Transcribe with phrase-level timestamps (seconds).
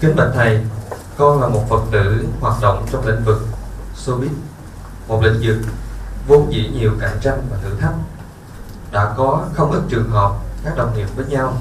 [0.00, 0.60] Kính bạch thầy,
[1.16, 3.46] con là một Phật tử hoạt động trong lĩnh vực
[4.04, 4.28] showbiz,
[5.08, 5.56] một lĩnh vực
[6.26, 7.94] vốn dĩ nhiều cạnh tranh và thử thách.
[8.92, 10.32] Đã có không ít trường hợp
[10.64, 11.52] các đồng nghiệp với nhau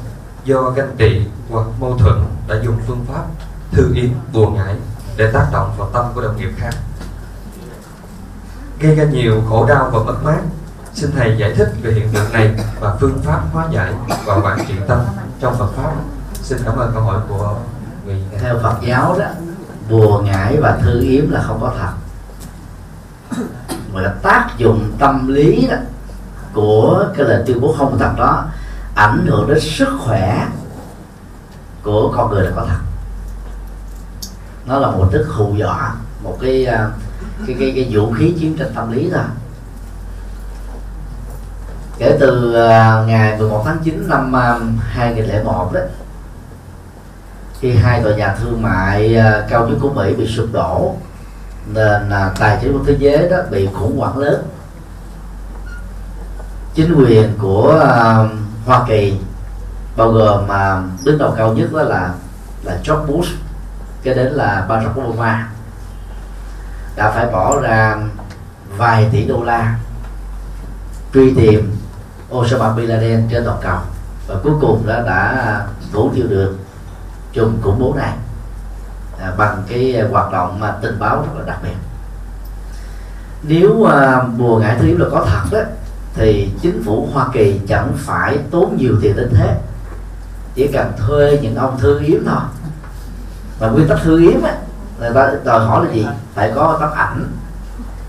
[0.44, 3.26] do ganh tị hoặc mâu thuẫn đã dùng phương pháp
[3.72, 4.76] thư yếm buồn ngại
[5.18, 6.74] để tác động vào tâm của đồng nghiệp khác.
[8.80, 10.42] Gây ra nhiều khổ đau và mất mát
[10.94, 13.94] xin thầy giải thích về hiện tượng này và phương pháp hóa giải
[14.26, 15.00] và quản trị tâm
[15.40, 15.92] trong Phật pháp.
[16.34, 17.56] Xin cảm ơn câu hỏi của
[18.40, 19.26] theo Phật giáo đó
[19.90, 21.92] bùa ngải và thư yếm là không có thật.
[23.94, 25.78] Mà là tác dụng tâm lý đó
[26.54, 28.46] của cái lời tuyên bố không thật đó
[28.96, 30.48] ảnh hưởng đến sức khỏe
[31.84, 32.80] của con người là có thật.
[34.66, 36.90] Nó là một thức hù dọa một cái à,
[37.48, 39.24] cái cái, cái vũ khí chiến tranh tâm lý thôi.
[41.98, 45.80] Kể từ à, ngày 11 tháng 9 năm à, 2001 đó
[47.60, 50.96] khi hai tòa nhà thương mại à, cao nhất của Mỹ bị sụp đổ
[51.74, 54.44] nên à, tài chính của thế giới đó bị khủng hoảng lớn.
[56.76, 58.32] Chính quyền của uh,
[58.66, 59.20] Hoa Kỳ
[59.96, 62.14] bao gồm mà đứng đầu cao nhất đó là
[62.64, 63.30] là George Bush
[64.04, 65.50] cái đến là Barack Obama
[66.96, 67.98] đã phải bỏ ra
[68.78, 69.76] vài tỷ đô la
[71.14, 71.76] truy tìm
[72.36, 73.80] Osama bin Laden trên toàn cầu
[74.28, 75.62] và cuối cùng đã đã
[75.94, 76.58] thủ tiêu được
[77.38, 78.14] chung khủng bố này
[79.20, 81.76] à, bằng cái hoạt động mà tình báo rất là đặc biệt.
[83.44, 85.60] Nếu à, mùa ngải thứ yếu là có thật đó
[86.14, 89.58] thì chính phủ Hoa Kỳ chẳng phải tốn nhiều tiền đến thế
[90.56, 92.42] chỉ cần thuê những ông thư yếm thôi.
[93.60, 94.56] Và nguyên tắc thư yếm á
[95.00, 96.08] người ta đòi hỏi là gì?
[96.36, 97.32] Phải có tấm ảnh.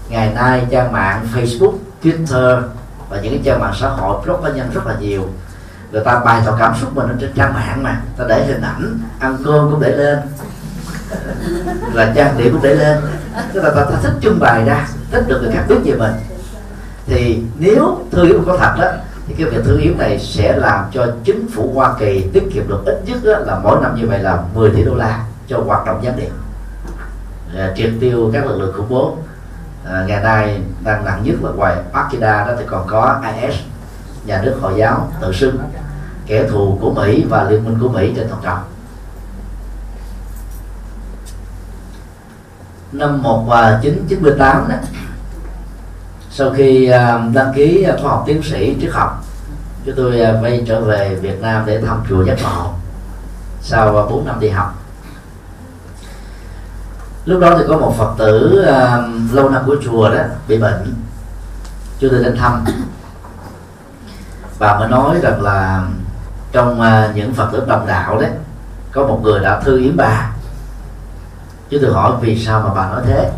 [0.09, 2.63] Ngày nay trang mạng Facebook Twitter
[3.09, 5.29] và những cái trang mạng xã hội blog cá nhân rất là nhiều
[5.93, 8.01] người ta bày tỏ cảm xúc mình trên trang mạng mà.
[8.17, 10.19] Ta để hình ảnh ăn cơm cũng để lên.
[11.93, 12.99] Là trang điểm cũng để lên.
[13.53, 16.13] Tức là ta, ta thích trưng bày ra thích được người khác biết về mình.
[17.07, 18.91] Thì nếu thư yếu có thật đó
[19.27, 22.69] thì cái việc thư yếu này sẽ làm cho chính phủ Hoa Kỳ tiết kiệm
[22.69, 25.87] được ít nhất là mỗi năm như vậy là 10 tỷ đô la cho hoạt
[25.87, 26.31] động gián điệp.
[27.57, 29.17] À, triệt tiêu các lực lượng khủng bố.
[29.85, 33.55] À, ngày nay đang nặng nhất là ngoài Al-Qaeda đó thì còn có IS
[34.29, 35.59] nhà nước Hồi giáo tự xưng
[36.27, 38.57] kẻ thù của Mỹ và liên minh của Mỹ trên toàn cầu.
[42.93, 44.75] Năm 1998 đó
[46.31, 49.25] sau khi à, đăng ký khoa học tiến sĩ triết học
[49.85, 52.73] chúng tôi à, quay trở về Việt Nam để thăm chùa Giác Ngộ
[53.63, 54.75] sau à, 4 năm đi học.
[57.25, 60.95] Lúc đó thì có một phật tử uh, lâu năm của chùa đó bị bệnh
[62.01, 62.65] chúng tôi đến thăm
[64.59, 65.83] bà mới nói rằng là
[66.53, 68.31] trong uh, những phật tử đồng đạo đấy
[68.93, 70.31] có một người đã thư yếm bà.
[71.71, 73.31] Chứ tôi hỏi vì sao mà bà nói thế?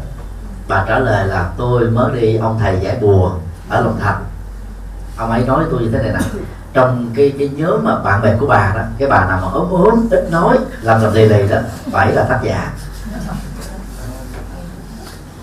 [0.68, 3.32] Bà trả lời là tôi mới đi ông thầy giải bùa
[3.68, 4.24] ở long thành.
[5.16, 6.40] Ông ấy nói tôi như thế này nè.
[6.72, 9.70] Trong cái cái nhớ mà bạn bè của bà đó cái bà nào mà ốm
[9.70, 11.56] ốm ít nói làm làm lì lì đó
[11.92, 12.72] phải là tác giả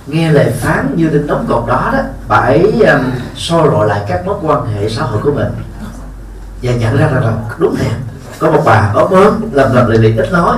[0.07, 4.25] nghe lời phán như đinh đóng cột đó đó phải um, soi rọi lại các
[4.25, 5.47] mối quan hệ xã hội của mình.
[6.63, 7.91] Và nhận ra rằng là đúng thiệt
[8.39, 10.57] có một bà ốm ốm lần lần lì lì ít nói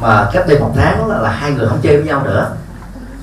[0.00, 2.50] mà cách đây một tháng là, là hai người không chơi với nhau nữa.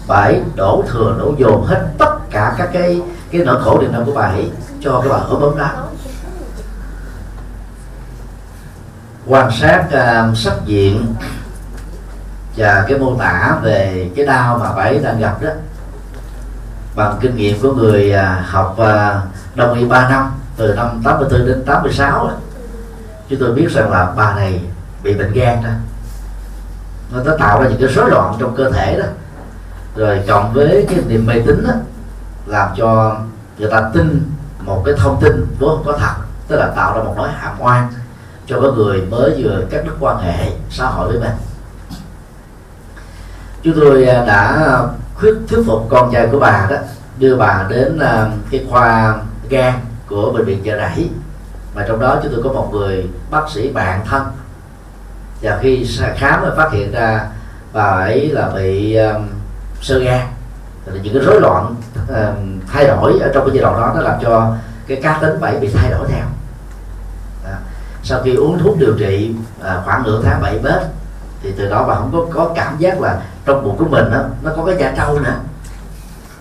[0.08, 3.02] Phải đổ thừa đổ dồn hết tất cả các cái
[3.32, 4.52] cái nỗi khổ niềm đau của bà ấy
[4.82, 5.70] cho cái bà ốm ốm đó.
[9.28, 11.16] Quan sát uh, sắc diện
[12.58, 15.50] và cái mô tả về cái đau mà bảy đang gặp đó
[16.96, 19.22] bằng kinh nghiệm của người à, học à,
[19.56, 22.34] đông y 3 năm từ năm 84 đến 86 đó,
[23.30, 24.62] chúng tôi biết rằng là bà này
[25.04, 25.70] bị bệnh gan đó.
[27.12, 29.06] Nó đã tạo ra những cái rối loạn trong cơ thể đó.
[29.96, 31.74] Rồi cộng với cái niềm mê tín đó
[32.46, 33.18] làm cho
[33.58, 36.14] người ta tin một cái thông tin vốn không có thật
[36.48, 37.88] tức là tạo ra một nỗi hàm oan
[38.48, 41.32] cho cái người mới vừa cắt đứt quan hệ xã hội với mình
[43.66, 44.80] chúng tôi à, đã
[45.16, 46.76] khuyết thuyết phục con trai của bà đó
[47.20, 49.16] đưa bà đến à, cái khoa
[49.50, 49.74] gan
[50.10, 51.10] của bệnh viện chợ rẫy.
[51.76, 54.24] Mà trong đó chúng tôi có một người bác sĩ bạn thân.
[55.42, 57.28] Và khi khám và phát hiện ra
[57.74, 59.28] bà ấy là bị um,
[59.82, 60.22] sơ gan.
[60.86, 61.76] Là những cái rối loạn
[62.08, 64.56] um, thay đổi ở trong cái giai đoạn đó nó làm cho
[64.88, 66.26] cái cá tính bảy bị thay đổi theo.
[67.46, 67.58] À,
[68.04, 70.82] sau khi uống thuốc điều trị à, khoảng nửa tháng bảy bếp
[71.44, 74.24] thì từ đó bà không có có cảm giác là trong bụng của mình đó,
[74.44, 75.40] nó có cái da trâu nữa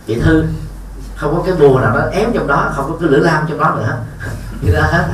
[0.06, 0.44] chị thư
[1.16, 3.58] không có cái bùa nào nó ém trong đó không có cái lửa lam trong
[3.58, 3.98] đó nữa.
[4.60, 4.82] Như đó.
[4.82, 5.08] Hết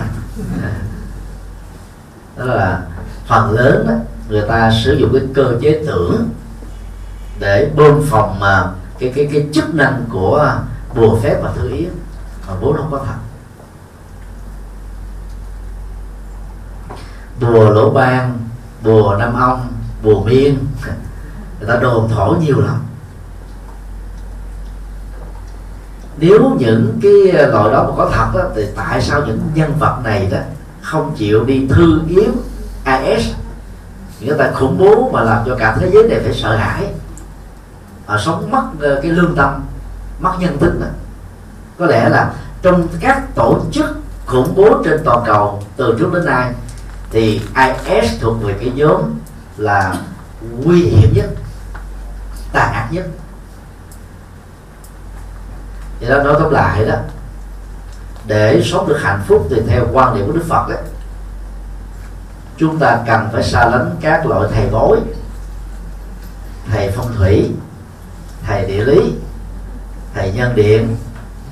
[2.37, 2.83] đó là
[3.27, 3.95] phần lớn đó,
[4.29, 6.29] người ta sử dụng cái cơ chế tưởng
[7.39, 10.55] để bơm phòng mà cái cái cái chức năng của
[10.95, 11.91] bùa phép và thư yến
[12.49, 13.15] mà vốn không có thật.
[17.41, 18.39] Bùa lỗ ban
[18.83, 19.73] bùa nam ông
[20.03, 20.59] bùa miên
[21.61, 22.77] người ta đồn thổi nhiều lắm.
[26.17, 29.99] Nếu những cái loại đó mà có thật đó, thì tại sao những nhân vật
[30.05, 30.39] này đó
[30.83, 32.31] không chịu đi thư yếm
[32.85, 33.27] IS,
[34.21, 36.87] người ta khủng bố mà làm cho cả thế giới này phải sợ hãi.
[38.07, 39.65] Họ sống mất ờ, cái lương tâm
[40.21, 40.91] mất nhân tính này.
[41.79, 43.87] có lẽ là trong các tổ chức
[44.27, 46.53] khủng bố trên toàn cầu từ trước đến nay
[47.11, 47.41] thì
[47.87, 49.01] IS thuộc về cái nhóm
[49.57, 49.95] là
[50.65, 51.31] nguy hiểm nhất
[52.53, 53.07] tàn ác nhất.
[56.01, 56.97] Vậy đó, nói tóm lại đó,
[58.27, 60.83] để sống được hạnh phúc thì theo quan điểm của đức phật đấy,
[62.57, 65.01] chúng ta cần phải xa lánh các loại thầy bói
[66.73, 67.51] thầy phong thủy,
[68.47, 69.15] thầy địa lý,
[70.15, 70.97] thầy nhân điện,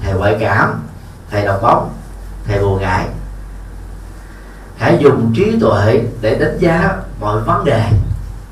[0.02, 0.82] thầy ngoại cảm,
[1.30, 1.92] thầy đọc bóng,
[2.46, 3.08] thầy bù ngại
[4.78, 7.90] hãy dùng trí tuệ để đánh giá mọi vấn đề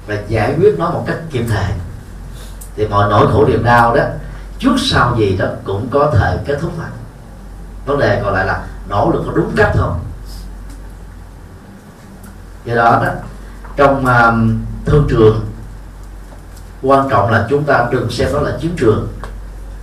[0.06, 1.72] và giải quyết nó một cách kịp thời
[2.76, 4.02] thì mọi nỗi khổ niềm đau đó
[4.58, 6.87] trước sau gì đó cũng có thời kết thúc thôi
[7.87, 10.00] vấn đề còn lại là nỗ lực có đúng cách không?
[12.64, 13.12] Do đó đó
[13.76, 15.46] trong uh, thương trường
[16.82, 19.08] quan trọng là chúng ta đừng xem đó là chiến trường.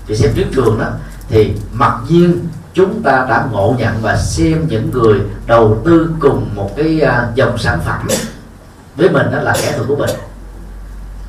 [0.07, 0.85] Thì xem chiến trường đó
[1.29, 6.49] thì mặc nhiên chúng ta đã ngộ nhận và xem những người đầu tư cùng
[6.55, 8.07] một cái uh, dòng sản phẩm.
[8.95, 10.09] Với mình đó là kẻ thù của mình.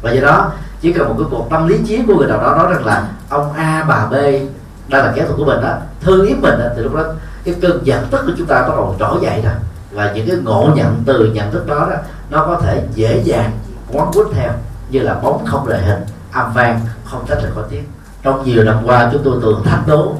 [0.02, 0.52] Và do đó
[0.84, 3.08] chỉ cần một cái cuộc tâm lý chiến của người nào đó nói rằng là
[3.28, 4.48] ông A bà B đây
[4.88, 7.02] là kẻ thù của mình đó thương yếu mình đó, thì lúc đó
[7.44, 9.52] cái cơn giận tức của chúng ta bắt đầu trỗi dậy rồi.
[9.92, 11.96] Và những cái ngộ nhận từ nhận thức đó, đó
[12.30, 13.50] nó có thể dễ dàng
[13.92, 14.52] quán quýt theo
[14.90, 16.00] như là bóng không rời hình
[16.32, 17.84] âm vang không tách rời khỏi tiếng.
[18.22, 20.16] Trong nhiều năm qua chúng tôi thường thách đố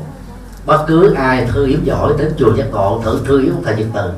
[0.67, 3.90] bất cứ ai thư yếm giỏi đến chùa giác ngộ thử thư yếm thầy dân
[3.94, 4.10] từ.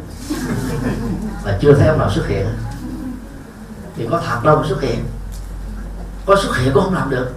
[1.44, 2.46] Mà chưa thấy ông nào xuất hiện.
[3.96, 5.04] Thì có thật đâu mà xuất hiện
[6.26, 7.28] có xuất hiện cũng không làm được.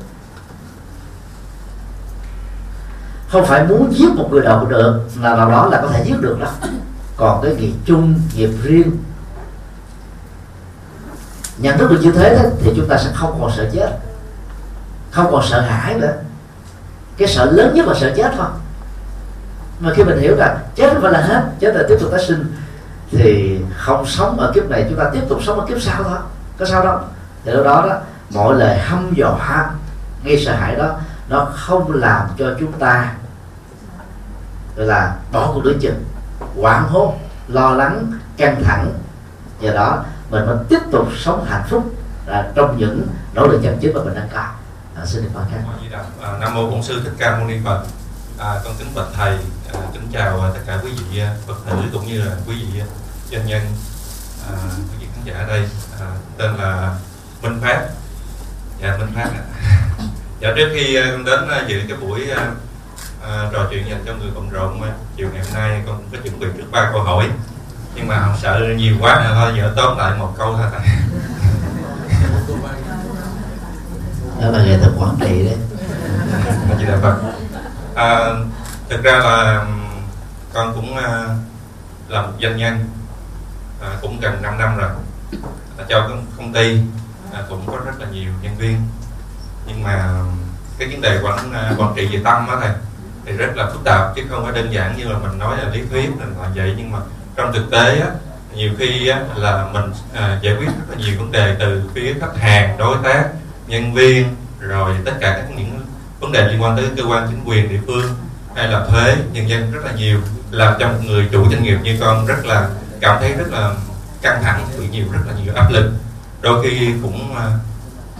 [3.30, 6.22] Không phải muốn giết một người nào được là nào đó là có thể giết
[6.22, 6.48] được đó.
[7.18, 8.92] Còn cái nghiệp chung nghiệp riêng.
[11.58, 14.00] Nhận thức được như thế đó, thì chúng ta sẽ không còn sợ chết.
[15.12, 16.14] Không còn sợ hãi nữa.
[17.18, 18.48] Cái sợ lớn nhất là sợ chết thôi.
[19.80, 22.26] Mà khi mình hiểu rằng chết không phải là hết chết là tiếp tục tái
[22.28, 22.54] sinh
[23.12, 26.18] thì không sống ở kiếp này chúng ta tiếp tục sống ở kiếp sau thôi.
[26.58, 27.00] Có sao đâu.
[27.46, 27.96] Thì lúc đó đó
[28.30, 29.72] mọi lời hăm dọa
[30.24, 31.00] gây sợ hãi đó
[31.30, 33.14] nó không làm cho chúng ta
[34.76, 36.06] gọi là bỏ cuộc đối chừng
[36.56, 37.18] hoảng hốt
[37.48, 38.92] lo lắng căng thẳng.
[39.60, 41.96] Do đó mình mới tiếp tục sống hạnh phúc
[42.26, 44.46] là trong những nỗ lực chân chính mà mình đang có.
[44.96, 45.62] À, xin được quan khán
[45.92, 46.04] dạ.
[46.22, 47.84] à, nam mô bổn sư thích ca mâu ni phật.
[48.38, 49.38] À, con kính bạch thầy
[49.74, 52.80] à, kính chào tất cả quý vị à, phật tử cũng như là quý vị
[52.80, 52.86] à,
[53.32, 53.62] doanh nhân
[54.50, 54.54] à,
[54.92, 55.70] quý vị khán giả ở đây.
[56.00, 56.96] À, tên là
[57.42, 57.88] minh phát
[58.82, 59.44] dạ minh phát ạ.
[60.40, 62.30] Dạ trước khi con đến dự cái buổi
[63.22, 64.82] à, trò chuyện dành cho người cộng rộn
[65.18, 67.30] chiều ngày hôm nay con cũng có chuẩn bị trước ba câu hỏi.
[67.96, 70.82] Nhưng mà không sợ nhiều quá nữa thôi giờ tóm lại một câu thôi.
[74.40, 75.58] Thầy đó là nghệ thuật quản trị đấy.
[76.80, 77.16] Chị đại phật
[77.96, 78.20] à,
[78.90, 79.66] thực ra là
[80.54, 81.04] con cũng uh,
[82.08, 82.86] là một doanh nhân
[83.82, 84.90] à, cũng gần 5 năm rồi.
[85.78, 86.82] À, cho công ty
[87.34, 88.82] à, cũng có rất là nhiều nhân viên.
[89.68, 90.24] Nhưng mà
[90.80, 92.72] cái vấn đề quản à, quản trị về tâm đó thầy
[93.26, 95.70] thì rất là phức tạp chứ không phải đơn giản như là mình nói là
[95.70, 96.74] lý thuyết là vậy.
[96.78, 97.00] Nhưng mà
[97.36, 98.08] trong thực tế á,
[98.56, 102.16] nhiều khi á, là mình à, giải quyết rất là nhiều vấn đề từ phía
[102.22, 103.26] khách hàng đối tác
[103.68, 105.82] nhân viên rồi tất cả các những
[106.20, 108.06] vấn đề liên quan tới cơ quan chính quyền địa phương
[108.56, 110.20] hay là thuế nhân dân rất là nhiều
[110.52, 112.70] làm cho một người chủ doanh nghiệp như con rất là
[113.02, 113.74] cảm thấy rất là
[114.22, 115.92] căng thẳng bị nhiều rất là nhiều áp lực
[116.42, 117.52] đôi khi cũng à,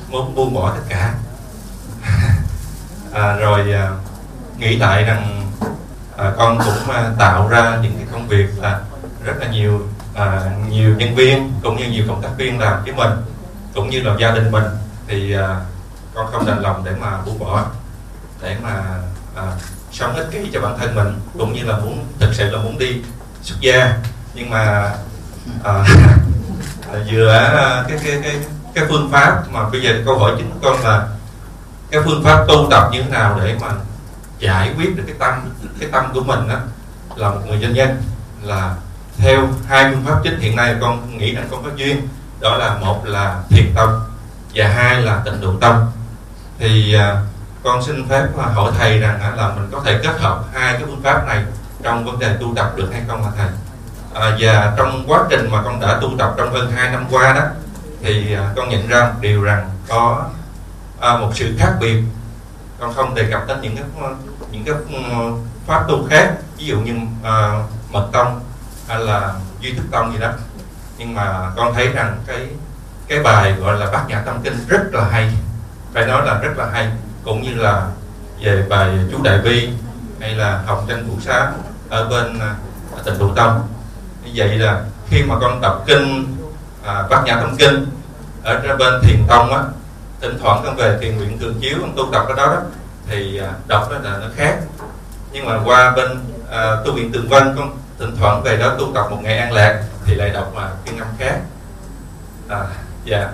[0.10, 1.14] muốn buông bỏ tất cả.
[3.14, 3.92] À, rồi à,
[4.58, 5.52] nghĩ lại rằng
[6.18, 8.80] à, con cũng à, tạo ra những cái công việc là
[9.24, 12.94] rất là nhiều à, nhiều nhân viên cũng như nhiều cộng tác viên làm với
[12.94, 13.12] mình
[13.76, 14.64] cũng như là gia đình mình.
[15.08, 15.62] Thì à,
[16.14, 17.66] con không đành lòng để mà buông bỏ
[18.42, 18.84] để mà
[19.36, 19.44] à,
[19.92, 22.78] sống ích kỷ cho bản thân mình cũng như là muốn thực sự là muốn
[22.78, 23.02] đi
[23.44, 23.98] xuất gia.
[24.34, 24.94] Nhưng mà
[25.64, 25.84] à,
[27.12, 28.36] vừa à, cái cái cái
[28.74, 31.08] cái phương pháp mà bây giờ câu hỏi chính của con là
[31.92, 33.68] cái phương pháp tu tập như thế nào để mà
[34.40, 35.34] giải quyết được cái tâm
[35.80, 36.56] cái tâm của mình đó
[37.16, 38.02] là một người doanh nhân.
[38.44, 38.76] Là
[39.18, 42.08] theo hai phương pháp chính hiện nay con nghĩ rằng con có duyên.
[42.40, 44.02] Đó là một là thiền tông
[44.54, 45.92] và hai là tịnh độ tông
[46.60, 47.22] thì à,
[47.64, 51.02] con xin phép hỏi thầy rằng là mình có thể kết hợp hai cái phương
[51.04, 51.44] pháp này
[51.84, 53.48] trong vấn đề tu tập được hay không hả thầy?
[54.20, 57.34] À, và trong quá trình mà con đã tu tập trong hơn hai năm qua
[57.34, 57.42] đó
[58.02, 60.26] thì à, con nhận ra một điều rằng có
[61.00, 62.04] à, một sự khác biệt.
[62.80, 63.86] Con không đề cập đến những cái
[64.52, 65.34] những cái ừ,
[65.68, 68.40] pháp tu khác ví dụ như à, mật tông
[68.88, 70.32] hay là duy thức tông gì đó.
[70.98, 72.48] Nhưng mà con thấy rằng cái
[73.08, 75.32] cái bài gọi là bát nhã tâm kinh rất là hay
[75.94, 76.92] phải nói là rất là hay.
[77.24, 77.88] Cũng như là
[78.42, 79.70] về bài chú đại bi
[80.20, 81.52] hay là học tranh phụ xá
[81.90, 82.40] ở bên
[82.96, 83.68] ở tịnh độ tông
[84.24, 86.36] như vậy là khi mà con đọc kinh
[86.86, 87.86] à, bát nhã tâm kinh
[88.44, 89.64] ở bên thiền tông á
[90.22, 92.62] thỉnh thoảng con về thiền nguyện thường chiếu con tu tập ở đó đó
[93.08, 94.58] thì à, đọc đó là nó khác.
[95.32, 96.20] Nhưng mà qua bên
[96.52, 99.52] à, tu viện tường vân con thỉnh thoảng về đó tu tập một ngày an
[99.52, 101.40] lạc thì lại đọc mà cái năm khác.
[102.48, 102.66] À,
[103.06, 103.30] dạ.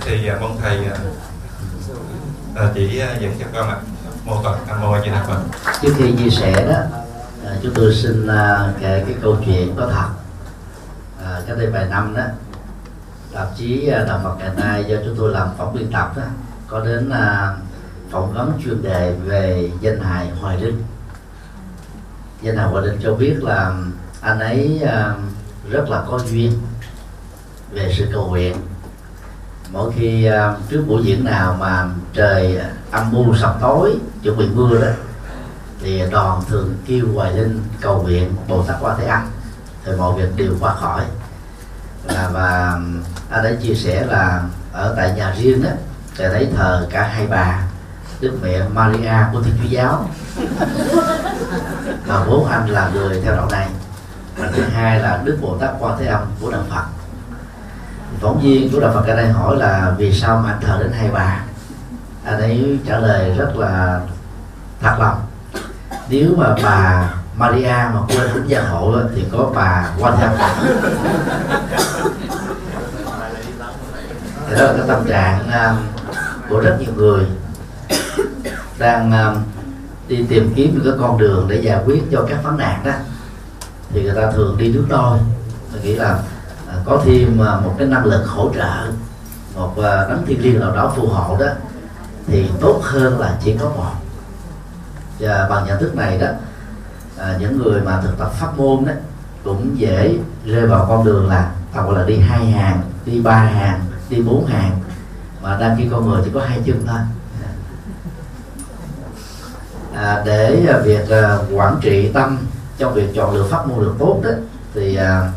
[0.00, 0.96] Thì à, mong thầy à,
[2.56, 3.76] à, chỉ à, dẫn cho con ạ.
[4.24, 5.38] Mô phật a mô di đà phật.
[5.82, 6.98] Trước khi chia sẻ đó
[7.46, 10.08] à, chúng tôi xin à, kể cái câu chuyện có thật
[11.24, 12.22] à, cách đây vài năm đó
[13.32, 16.22] tạp chí à, đạo Phật ngày nay do chúng tôi làm phóng biên tập đó
[16.68, 17.54] có đến à,
[18.10, 20.82] phỏng vấn chuyên đề về danh hài Hoài Linh.
[22.42, 23.74] Danh hài Hoài Linh cho biết là
[24.20, 25.14] anh ấy à,
[25.70, 26.52] rất là có duyên
[27.72, 28.56] về sự cầu nguyện.
[29.72, 32.60] Mỗi khi à, trước buổi diễn nào mà trời
[32.90, 34.92] âm mưu sập tối chuẩn bị mưa đó
[35.80, 39.22] thì đoàn thường kêu hoài linh cầu nguyện bồ tát qua thế âm
[39.84, 41.02] thì mọi việc đều qua khỏi.
[42.08, 45.70] À, và um, anh ấy chia sẻ là ở tại nhà riêng đó
[46.16, 47.62] thì thấy thờ cả hai bà
[48.20, 50.10] đức mẹ Maria của thiên chúa giáo.
[52.06, 53.68] Và bố anh là người theo đạo này
[54.36, 56.84] và thứ hai là đức bồ tát quan thế âm của đạo phật.
[58.20, 60.92] Phóng viên của đạo phật ở đây hỏi là vì sao mà anh thờ đến
[60.92, 61.40] hai bà?
[62.24, 64.00] Anh ấy trả lời rất là
[64.80, 65.26] thật lòng.
[66.08, 70.30] Nếu mà bà Maria mà quên tính gia hộ thì có bà qua theo.
[74.48, 75.76] thì đó là cái tâm trạng uh,
[76.50, 77.26] của rất nhiều người
[78.78, 79.38] đang uh,
[80.08, 82.92] đi tìm kiếm những cái con đường để giải quyết cho các vấn nạn đó.
[83.90, 85.18] Thì người ta thường đi nước đôi.
[85.72, 86.18] Tôi nghĩ là
[86.68, 88.86] à, có thêm à, một cái năng lực hỗ trợ
[89.54, 91.46] một à, đấng thiên liêng nào đó phù hộ đó
[92.26, 93.92] thì tốt hơn là chỉ có một.
[95.18, 96.26] Và bằng nhận thức này đó
[97.22, 98.92] à, những người mà thực tập pháp môn đó
[99.44, 103.80] cũng dễ rơi vào con đường là hoặc là đi hai hàng đi ba hàng
[104.08, 104.78] đi bốn hàng.
[105.42, 106.98] Mà đăng ký con người chỉ có hai chân thôi.
[109.94, 112.38] À, để à, việc à, quản trị tâm
[112.78, 114.30] trong việc chọn lựa pháp môn được tốt đó
[114.74, 115.32] thì à,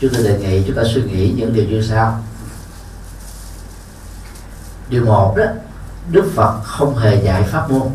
[0.00, 2.18] chúng tôi đề nghị chúng ta suy nghĩ những điều như sau.
[4.88, 5.44] Điều một đó
[6.10, 7.88] đức phật không hề dạy pháp môn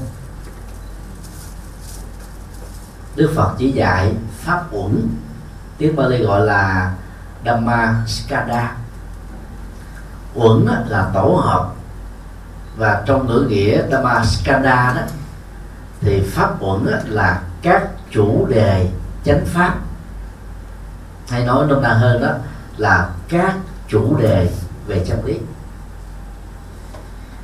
[3.16, 5.08] đức phật chỉ dạy pháp uẩn.
[5.78, 6.94] Tiếng bali gọi là
[7.46, 8.76] dhamma skada
[10.34, 11.74] uẩn là tổ hợp.
[12.78, 15.02] Và trong ngữ nghĩa dhamma skada đó,
[16.02, 18.90] thì pháp uẩn là các chủ đề
[19.26, 19.76] chánh pháp.
[21.30, 22.32] Hay nói nôm na hơn đó,
[22.78, 23.56] là các
[23.88, 24.50] chủ đề
[24.88, 25.40] về chân lý.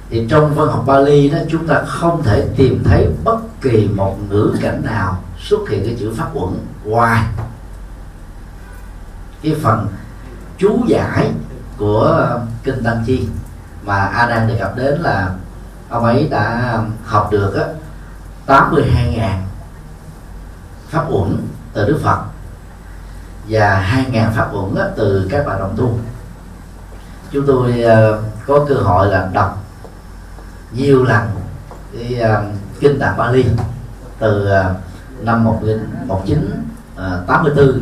[0.10, 4.18] Thì trong văn học Bali đó, chúng ta không thể tìm thấy bất kỳ một
[4.30, 7.24] ngữ cảnh nào xuất hiện cái chữ phát quẩn hoài.
[9.44, 9.88] Cái phần
[10.58, 11.32] chú giải
[11.78, 13.28] của kinh Tăng Chi
[13.84, 15.34] mà A đang đề cập đến là
[15.90, 17.66] ông ấy đã học được á,
[18.48, 19.30] 82.000
[20.90, 21.38] pháp uẩn
[21.74, 22.20] từ Đức Phật
[23.50, 26.00] và 2.000 pháp uẩn từ các bạn đồng tu.
[27.32, 29.64] Chúng tôi ờ, có cơ hội là đọc
[30.72, 31.30] nhiều lần
[31.94, 32.44] cái ờ,
[32.80, 33.46] kinh tạng Bali
[34.20, 34.76] từ ờ,
[35.22, 37.04] năm 1984 à,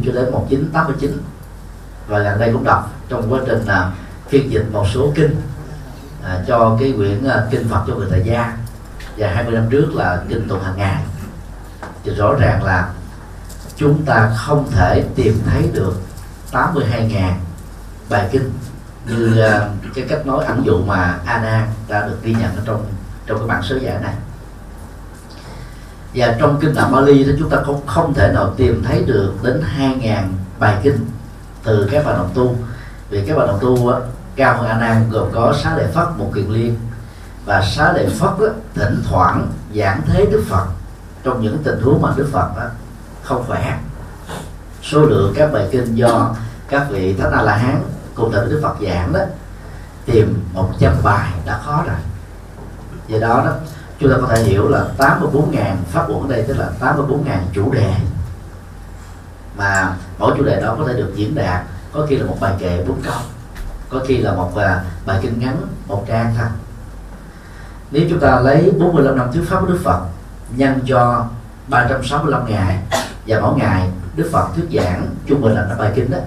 [0.06, 1.18] cho đến 1989
[2.08, 3.92] và gần đây cũng đọc trong quá trình là
[4.28, 5.36] phiên dịch một số kinh
[6.24, 8.58] à, cho cái quyển à, kinh Phật cho người tại gia.
[9.18, 11.04] Và 20 năm trước là kinh tụng hàng ngày.
[12.04, 12.90] Thì rõ ràng là
[13.76, 15.94] chúng ta không thể tìm thấy được
[16.52, 17.32] 82.000
[18.10, 18.52] bài kinh
[19.08, 22.86] như à, cái cách nói ẩn dụ mà Anna đã được ghi nhận ở trong
[23.26, 24.14] trong cái bản sớ giải này
[26.18, 29.34] và trong kinh tạng Bali thì chúng ta không không thể nào tìm thấy được
[29.44, 30.24] đến 2.000
[30.60, 31.06] bài kinh
[31.64, 32.56] từ các bài đồng tu.
[33.10, 34.00] Vì các bài đồng tu á,
[34.36, 36.76] cao hơn A Nan gồm có xá lợi Phất một kiền liên.
[37.46, 40.66] Và xá lợi Phất á, thỉnh thoảng giảng thế Đức Phật.
[41.24, 42.70] Trong những tình huống mà Đức Phật á,
[43.24, 43.78] không khỏe.
[44.84, 46.36] Số lượng các bài kinh do
[46.70, 47.82] các vị thánh a la hán
[48.16, 49.20] cùng thời đức phật giảng đó
[50.06, 51.96] tìm một trăm bài đã khó rồi.
[53.08, 53.52] Do đó đó
[54.00, 57.18] chúng ta có thể hiểu là 84.000 pháp luận ở đây tức là 84.000
[57.54, 57.94] chủ đề.
[59.58, 61.62] Mà mỗi chủ đề đó có thể được diễn đạt
[61.94, 63.16] có khi là một bài kệ bốn câu
[63.90, 66.48] có khi là một à, bài kinh ngắn một trang thôi.
[67.92, 70.00] Nếu chúng ta lấy 45 năm thuyết pháp của Đức Phật
[70.56, 71.26] nhân cho
[71.68, 72.80] 365 ngày
[73.28, 76.18] và mỗi ngày Đức Phật thuyết giảng trung bình là năm bài kinh đó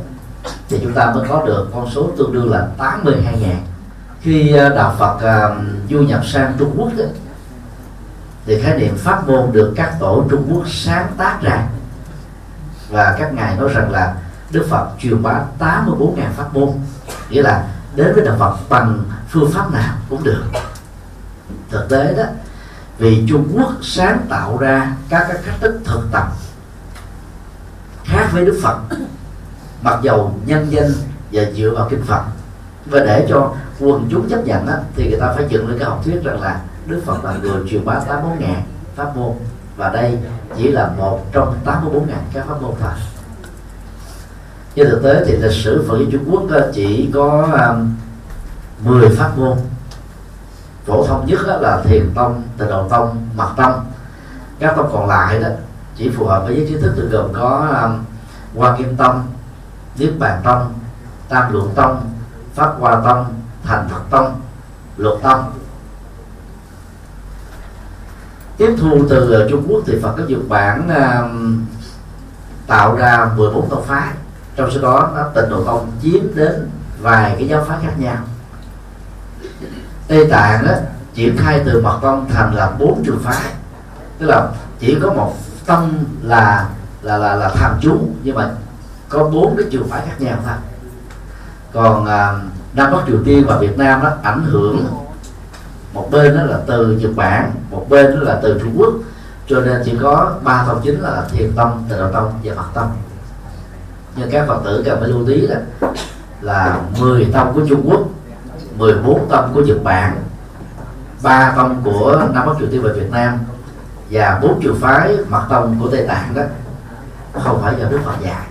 [0.68, 3.62] thì chúng ta mới có được con số tương đương là 82 ngàn.
[4.20, 5.58] Khi à, đạo Phật uh,
[5.90, 7.04] du nhập sang Trung Quốc đó,
[8.47, 11.66] thì khái niệm pháp môn được các tổ Trung Quốc sáng tác ra.
[12.88, 14.14] Và các ngài nói rằng là
[14.50, 16.68] Đức Phật truyền bá 84.000 pháp môn.
[17.30, 20.44] Nghĩa là đến với đạo Phật bằng phương pháp nào cũng được.
[21.70, 22.25] Thực tế đó
[22.99, 26.32] vì Trung Quốc sáng tạo ra các cái cách thức thực tập
[28.04, 28.78] khác với Đức Phật
[29.82, 30.92] mặc dầu nhân danh
[31.32, 32.23] và dựa vào kinh Phật
[32.87, 35.88] và để cho quần chúng chấp nhận đó, thì người ta phải dựng lên cái
[35.88, 38.62] học thuyết rằng là Đức Phật là người truyền bá 84 ngàn
[38.97, 39.32] pháp môn
[39.76, 40.18] và đây
[40.56, 42.90] chỉ là một trong 84 ngàn các pháp môn thôi.
[44.75, 47.49] Trên thực tế thì lịch sử Phật giáo Trung Quốc ờ, chỉ có
[48.85, 49.59] 10 pháp môn.
[50.87, 53.85] Phổ thông nhất là thiền tông tịnh độ tông mật tông.
[54.59, 55.49] Các tông còn lại đó
[55.97, 58.04] chỉ phù hợp với giới trí thức được gồm có um,
[58.61, 59.26] hoa kim tông
[59.99, 60.73] niết bàn tông
[61.28, 62.11] tam luận tông
[62.54, 64.40] pháp hoa tông thành phật tông
[64.97, 65.60] luật tông
[68.61, 71.31] tiếp thu từ ờ, Trung Quốc thì Phật có dược bản uh,
[72.67, 74.09] tạo ra 14 tông phái.
[74.57, 76.69] Trong số đó nó tịnh độ tông chiếm đến
[77.00, 78.17] vài cái giáo phái khác nhau.
[80.09, 80.73] Tây Tạng đó
[81.14, 83.52] triển khai từ mật tông thành là bốn trường phái.
[84.19, 84.49] Tức là
[84.79, 85.35] chỉ có một
[85.67, 86.69] tông là
[87.02, 88.50] là là là tham chú nhưng mà
[89.09, 90.55] có bốn cái trường phái khác nhau thôi.
[91.73, 92.35] Còn à,
[92.75, 94.87] Nam Bắc Triều Tiên và Việt Nam đó ảnh hưởng
[95.92, 98.94] một bên đó là từ Nhật Bản một bên đó là từ Trung Quốc.
[99.46, 102.68] Cho nên chỉ có ba tông chính là Thiền tông, Tịnh độ tông và Mật
[102.74, 102.90] tông.
[104.16, 105.88] Nhưng các Phật tử cần phải lưu ý đó
[106.40, 108.00] là 10 tông của Trung Quốc
[108.76, 110.16] 14 tông của Nhật Bản
[111.22, 113.38] ba tông của Nam Bắc Triều Tiên và Việt Nam
[114.11, 116.42] và bốn trường phái mật tông của Tây Tạng đó.
[117.44, 118.46] Không phải do Đức Phật dạy.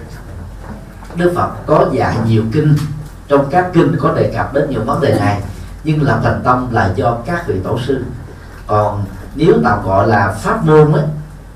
[1.15, 2.75] Đức Phật có dạy nhiều kinh
[3.27, 5.41] trong các kinh có đề cập đến nhiều vấn đề này
[5.89, 8.03] nhưng làm thành tâm là do các vị tổ sư.
[8.67, 11.03] Còn nếu tạm gọi là pháp môn ấy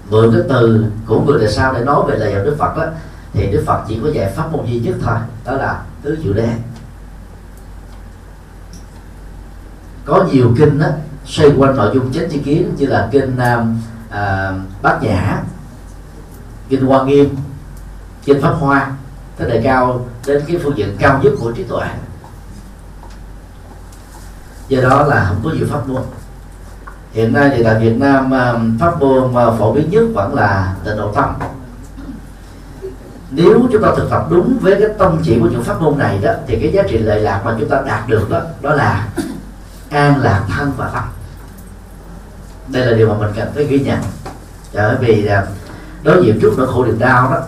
[0.10, 2.86] mượn cái từ của người đời sau để nói về lời dạy Đức Phật đó
[3.34, 5.16] thì Đức Phật chỉ có dạy pháp môn duy nhất thôi
[5.46, 6.50] đó là tứ diệu đế.
[10.06, 10.88] Có nhiều kinh đó,
[11.26, 13.66] xoay quanh nội dung chánh chi kiến như là kinh uh,
[14.10, 15.42] uh, bát nhã
[16.70, 17.36] kinh hoa nghiêm
[18.26, 18.92] kinh pháp hoa
[19.38, 21.88] cái đề cao đến cái phương diện cao nhất của trí tuệ
[24.76, 26.02] do đó là không có nhiều pháp môn.
[27.12, 30.98] Hiện nay thì tại Việt Nam à, pháp môn phổ biến nhất vẫn là tịnh
[30.98, 31.34] độ tâm.
[33.32, 36.20] Nếu chúng ta thực tập đúng với cái tâm chỉ của những pháp môn này
[36.22, 39.08] đó, thì cái giá trị lợi lạc mà chúng ta đạt được đó đó là
[39.90, 41.04] an lạc thân và tâm.
[42.68, 44.00] Đây là điều mà mình cần phải ghi nhận.
[44.74, 45.46] Bởi vì à,
[46.04, 47.42] đối diện trước nỗi khổ niềm đau đó,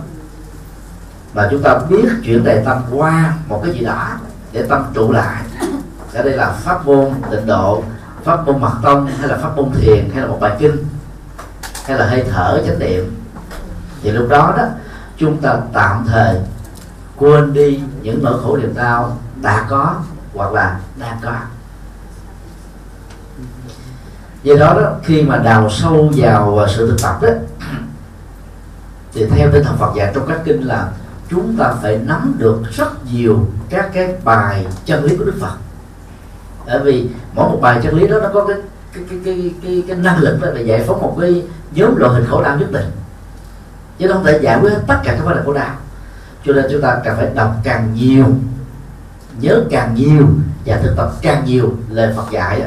[1.34, 4.08] mà chúng ta biết chuyển đề tâm qua một cái gì đó
[4.52, 5.44] để tâm trụ lại
[6.15, 7.84] ở đây là pháp môn tịnh độ
[8.23, 10.86] pháp môn mật tông hay là pháp môn thiền hay là một bài kinh
[11.86, 13.15] hay là hơi thở chánh niệm.
[14.01, 14.63] Thì lúc đó đó
[15.17, 16.39] chúng ta tạm thời
[17.15, 19.95] quên đi những nỗi khổ niềm đau đã có
[20.34, 21.32] hoặc là đang có.
[24.43, 27.30] Do đó, đó khi mà đào sâu vào à, sự thực tập đó
[29.13, 30.91] thì theo tinh thần Phật dạy trong các kinh là
[31.30, 35.64] chúng ta phải nắm được rất nhiều các cái bài chân lý của Đức Phật
[36.65, 38.58] bởi vì mỗi một bài chân lý đó nó có cái
[38.93, 42.25] cái cái cái cái, cái năng lực là giải phóng một cái nhóm loại hình
[42.30, 42.91] khổ đau nhất định.
[43.99, 45.75] Chứ không thể giải quyết tất cả các vấn đề khổ đau
[46.45, 48.25] cho nên chúng ta cần phải đọc càng nhiều
[49.39, 50.28] nhớ càng nhiều
[50.65, 52.63] và thực tập càng nhiều lời Phật dạy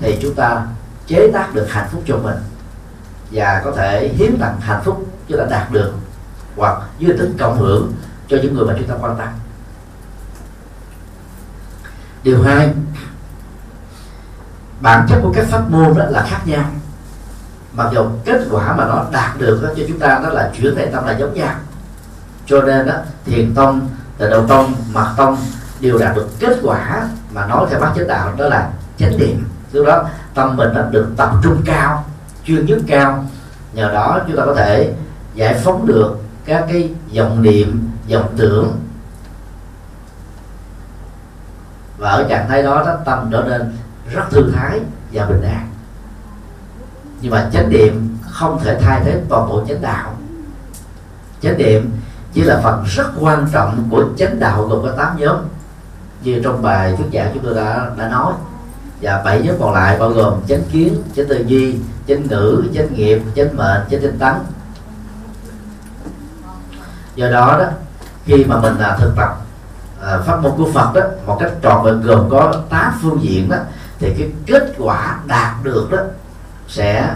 [0.00, 0.66] thì chúng ta
[1.06, 2.36] chế tác được hạnh phúc cho mình
[3.30, 5.92] và có thể hiến tặng hạnh phúc chúng ta đạt được
[6.56, 7.92] hoặc dưới tính cộng hưởng
[8.28, 9.28] cho những người mà chúng ta quan tâm.
[12.22, 12.74] Điều hai
[14.80, 16.64] bản chất của các pháp môn đó là khác nhau.
[17.72, 20.76] Mặc dù kết quả mà nó đạt được đó, cho chúng ta đó là chuyển
[20.76, 21.54] thể tâm là giống nhau.
[22.46, 23.88] Cho nên đó thiền tông
[24.18, 25.36] từ đầu tông mật tông
[25.80, 29.44] đều đạt được kết quả mà nói theo bác chánh đạo đó là chánh niệm.
[29.72, 32.04] Lúc đó tâm mình đã được tập trung cao
[32.44, 33.24] chuyên nhất cao.
[33.72, 34.94] Nhờ đó chúng ta có thể
[35.34, 38.76] giải phóng được các cái dòng niệm dòng tưởng.
[41.98, 43.76] Và ở trạng thái đó, đó tâm trở nên
[44.12, 44.80] rất thư thái
[45.12, 45.70] và bình an.
[47.20, 50.16] Nhưng mà chánh niệm không thể thay thế toàn bộ chánh đạo.
[51.42, 51.90] Chánh niệm
[52.32, 55.36] chỉ là phần rất quan trọng của chánh đạo gồm có tám nhóm
[56.22, 58.32] như trong bài thuyết giảng chúng tôi đã đã nói.
[59.02, 62.94] Và bảy nhóm còn lại bao gồm chánh kiến chánh tư duy chánh ngữ chánh
[62.94, 64.34] nghiệp chánh mệnh chánh tinh tấn.
[67.14, 67.66] Do đó đó
[68.24, 69.36] khi mà mình à, thực tập
[70.02, 73.48] à, pháp môn của Phật đó một cách trọn vẹn gồm có tám phương diện
[73.48, 73.56] đó
[73.98, 75.98] thì cái kết quả đạt được đó
[76.68, 77.14] sẽ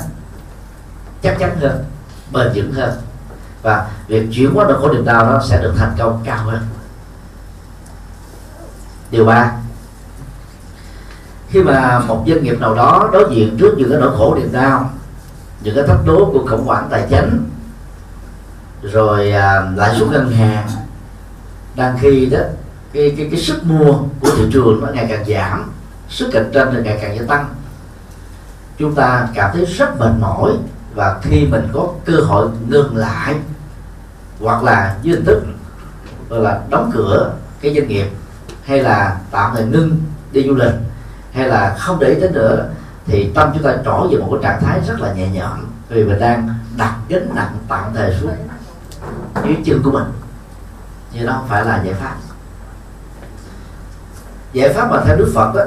[1.22, 1.84] chắc chắn hơn
[2.32, 2.92] bền vững hơn.
[3.62, 6.60] Và việc chuyển hóa được khổ niềm đau đó sẽ được thành công cao hơn.
[9.10, 9.52] Điều ba
[11.52, 14.52] khi mà một doanh nghiệp nào đó đối diện trước những cái nỗi khổ niềm
[14.52, 14.90] đau
[15.60, 17.50] những cái thách đố của khủng hoảng tài chính
[18.82, 20.68] rồi à, lãi suất ngân hàng
[21.76, 22.38] đang khi đó
[22.92, 25.72] cái cái cái sức mua của thị trường nó ngày càng giảm
[26.12, 27.54] sức cạnh tranh thì ngày càng gia tăng.
[28.78, 30.52] Chúng ta cảm thấy rất mệt mỏi
[30.94, 33.34] và khi mình có cơ hội ngừng lại
[34.40, 35.42] hoặc là dưới hình thức,
[36.28, 38.06] gọi là đóng cửa cái doanh nghiệp
[38.64, 40.00] hay là tạm thời ngưng
[40.32, 40.74] đi du lịch
[41.32, 42.68] hay là không để ý tới nữa,
[43.06, 45.66] thì tâm chúng ta trở về một cái trạng thái rất là nhẹ nhõm.
[45.88, 48.30] Vì mình đang đặt gánh nặng tạm thời xuống
[49.44, 50.04] dưới chân của mình.
[51.12, 52.16] Nhưng đó không phải là giải pháp.
[54.52, 55.62] Giải pháp mà theo đức phật đó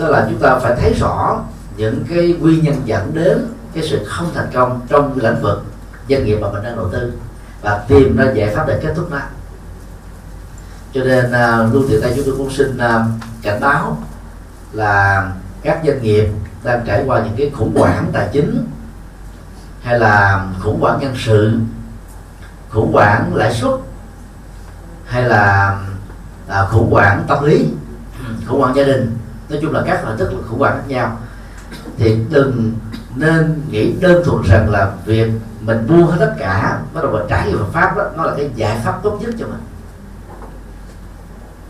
[0.00, 1.42] đó là chúng ta phải thấy rõ
[1.76, 5.64] những cái nguyên nhân dẫn đến cái sự không thành công trong lĩnh vực
[6.08, 7.12] doanh nghiệp mà mình đang đầu tư
[7.62, 9.18] và tìm ra giải pháp để kết thúc nó.
[10.94, 13.04] Cho nên à, luôn từ tiện đây chúng tôi cũng xin à,
[13.42, 14.02] cảnh báo
[14.72, 15.26] là
[15.62, 16.28] các doanh nghiệp
[16.64, 18.66] đang trải qua những cái khủng hoảng tài chính
[19.82, 21.58] hay là khủng hoảng nhân sự
[22.70, 23.74] khủng hoảng lãi suất
[25.06, 25.76] hay là
[26.48, 27.66] à, khủng hoảng tâm lý
[28.46, 29.19] khủng hoảng gia đình
[29.50, 31.18] nói chung là các hình thức khủng hoảng khác nhau.
[31.96, 32.74] Thì đừng
[33.14, 37.26] nên nghĩ đơn thuần rằng là việc mình buông hết tất cả, bắt đầu mình
[37.28, 39.60] trái với Phật pháp đó, nó là cái giải pháp tốt nhất cho mình.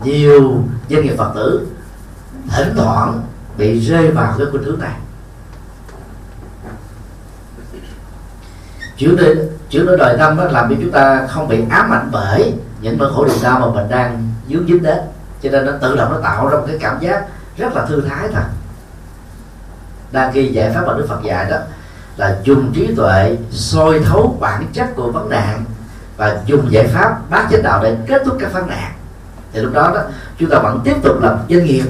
[0.03, 1.67] Nhiều doanh nghiệp Phật tử
[2.49, 3.21] thỉnh thoảng
[3.57, 4.95] bị rơi vào cái khuynh hướng này.
[8.97, 9.37] Chuyển đổi
[9.69, 12.97] chuyển đổi đời tâm đó làm cho chúng ta không bị ám ảnh bởi những
[12.97, 14.97] nỗi khổ niềm đau mà mình đang dướng dính đến.
[15.41, 17.25] Cho nên nó tự động nó tạo ra một cái cảm giác
[17.61, 18.45] rất là thư thái thật.
[20.11, 21.57] Đang khi giải pháp mà đức phật dạy đó
[22.17, 25.65] là dùng trí tuệ soi thấu bản chất của vấn nạn
[26.17, 28.93] và dùng giải pháp bác chánh đạo để kết thúc các vấn nạn.
[29.53, 30.01] Thì lúc đó đó
[30.37, 31.83] chúng ta vẫn tiếp tục làm doanh nghiệp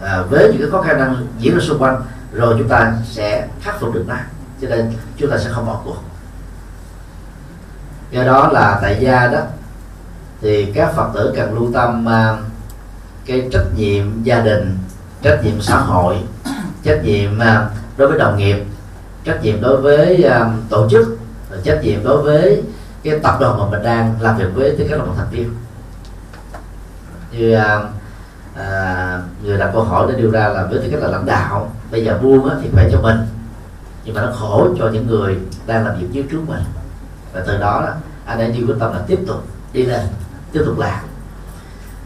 [0.00, 3.48] à, với những cái khó khăn đang diễn ra xung quanh rồi chúng ta sẽ
[3.60, 4.16] khắc phục được nó.
[4.60, 5.96] Cho nên chúng ta sẽ không bỏ cuộc.
[8.10, 9.40] Do đó là tại gia đó
[10.40, 12.53] thì các phật tử cần lưu tâm uh,
[13.26, 14.78] cái trách nhiệm gia đình
[15.22, 16.16] trách nhiệm xã hội
[16.82, 18.64] trách nhiệm à, đối với đồng nghiệp
[19.24, 21.18] trách nhiệm đối với à, tổ chức
[21.64, 22.62] trách nhiệm đối với
[23.02, 25.54] cái tập đoàn mà mình đang làm việc với tư cách là một thành viên.
[27.32, 27.80] Như à,
[28.56, 31.72] à người đặt câu hỏi đã đưa ra là với tư cách là lãnh đạo
[31.90, 33.18] bây giờ buông thì phải cho mình
[34.04, 36.62] nhưng mà nó khổ cho những người đang làm việc dưới trước mình.
[37.32, 37.92] Và từ đó, đó
[38.24, 40.00] anh ấy đi quyết tâm là tiếp tục đi lên
[40.52, 41.04] tiếp tục làm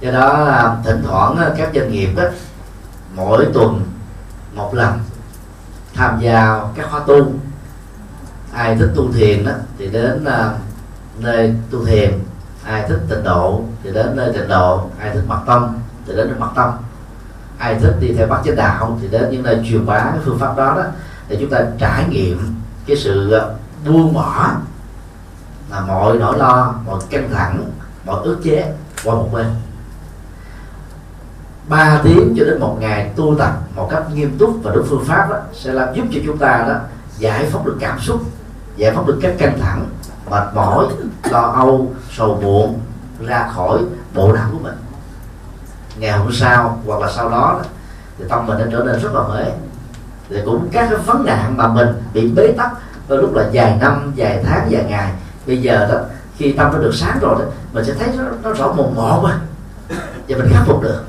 [0.01, 2.25] do đó thỉnh thoảng các doanh nghiệp đó,
[3.15, 3.83] mỗi tuần
[4.55, 4.99] một lần
[5.95, 7.33] tham gia các khóa tu.
[8.53, 10.53] Ai thích tu thiền đó thì đến à,
[11.19, 12.19] nơi tu thiền.
[12.65, 14.91] Ai thích tịnh độ thì đến nơi tịnh độ.
[14.99, 16.71] Ai thích mật tâm thì đến nơi mật tâm.
[17.59, 20.39] Ai thích đi theo bát chánh đạo thì đến những nơi truyền bá cái phương
[20.39, 20.85] pháp đó đó.
[21.29, 22.55] Để chúng ta trải nghiệm
[22.87, 23.45] cái sự à,
[23.87, 24.51] buông bỏ
[25.71, 27.71] là mọi nỗi lo mọi căng thẳng
[28.07, 28.73] mọi ức chế
[29.05, 29.47] qua một bên
[31.69, 35.05] ba tiếng cho đến một ngày tu tập một cách nghiêm túc và đúng phương
[35.05, 36.75] pháp đó, sẽ làm giúp cho chúng ta đó
[37.19, 38.23] giải phóng được cảm xúc
[38.77, 39.87] giải phóng được các căng thẳng
[40.31, 40.87] mệt mỏi
[41.31, 42.81] lo âu sầu muộn
[43.27, 43.79] ra khỏi
[44.15, 44.75] bộ não của mình.
[45.99, 47.65] Ngày hôm sau hoặc là sau đó, đó
[48.19, 49.53] thì tâm mình đã trở nên rất là mới
[50.29, 52.71] thì cũng các cái vấn nạn mà mình bị bế tắc
[53.09, 55.13] đôi lúc là vài năm vài tháng vài ngày.
[55.47, 55.99] Bây giờ đó
[56.37, 59.21] khi tâm nó được sáng rồi đó mình sẽ thấy nó, nó rõ mồn một
[59.23, 59.39] mà.
[60.29, 61.05] Và mình khắc phục được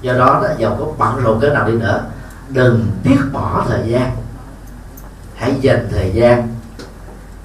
[0.00, 2.02] do đó đó giàu có bận rộn cái nào đi nữa.
[2.48, 4.16] Đừng tiếc bỏ thời gian.
[5.34, 6.48] Hãy dành thời gian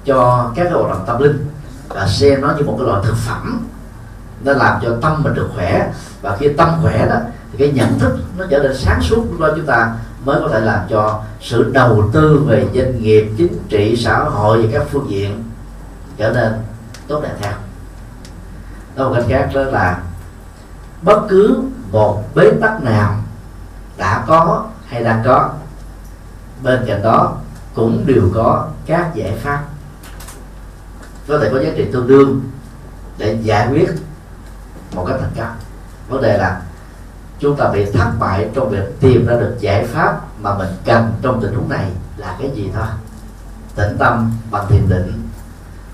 [0.04, 1.46] cho các cái hoạt động tâm linh
[1.88, 3.66] và xem nó như một cái loại thực phẩm.
[4.44, 5.92] Nó làm cho tâm mình được khỏe.
[6.22, 7.16] Và khi tâm khỏe đó,
[7.52, 9.26] thì cái nhận thức nó trở nên sáng suốt.
[9.30, 13.30] Lúc đó chúng ta mới có thể làm cho sự đầu tư về doanh nghiệp,
[13.36, 15.44] chính trị, xã hội và các phương diện
[16.16, 16.52] trở nên
[17.08, 17.52] tốt đẹp theo.
[18.96, 19.98] Nói một cách khác, đó là
[21.02, 21.62] bất cứ
[21.94, 23.16] một bế tắc nào
[23.96, 25.50] đã có hay đang có.
[26.62, 27.36] Bên cạnh đó
[27.74, 29.62] cũng đều có các giải pháp.
[31.28, 32.40] Có thể có giá trị tương đương
[33.18, 33.90] để giải quyết
[34.94, 35.56] một cách thành công
[36.08, 36.62] vấn đề là
[37.38, 41.12] chúng ta bị thất bại trong việc tìm ra được giải pháp mà mình cần
[41.22, 42.86] trong tình huống này là cái gì thôi?
[43.74, 45.28] Tĩnh tâm bằng thiền định,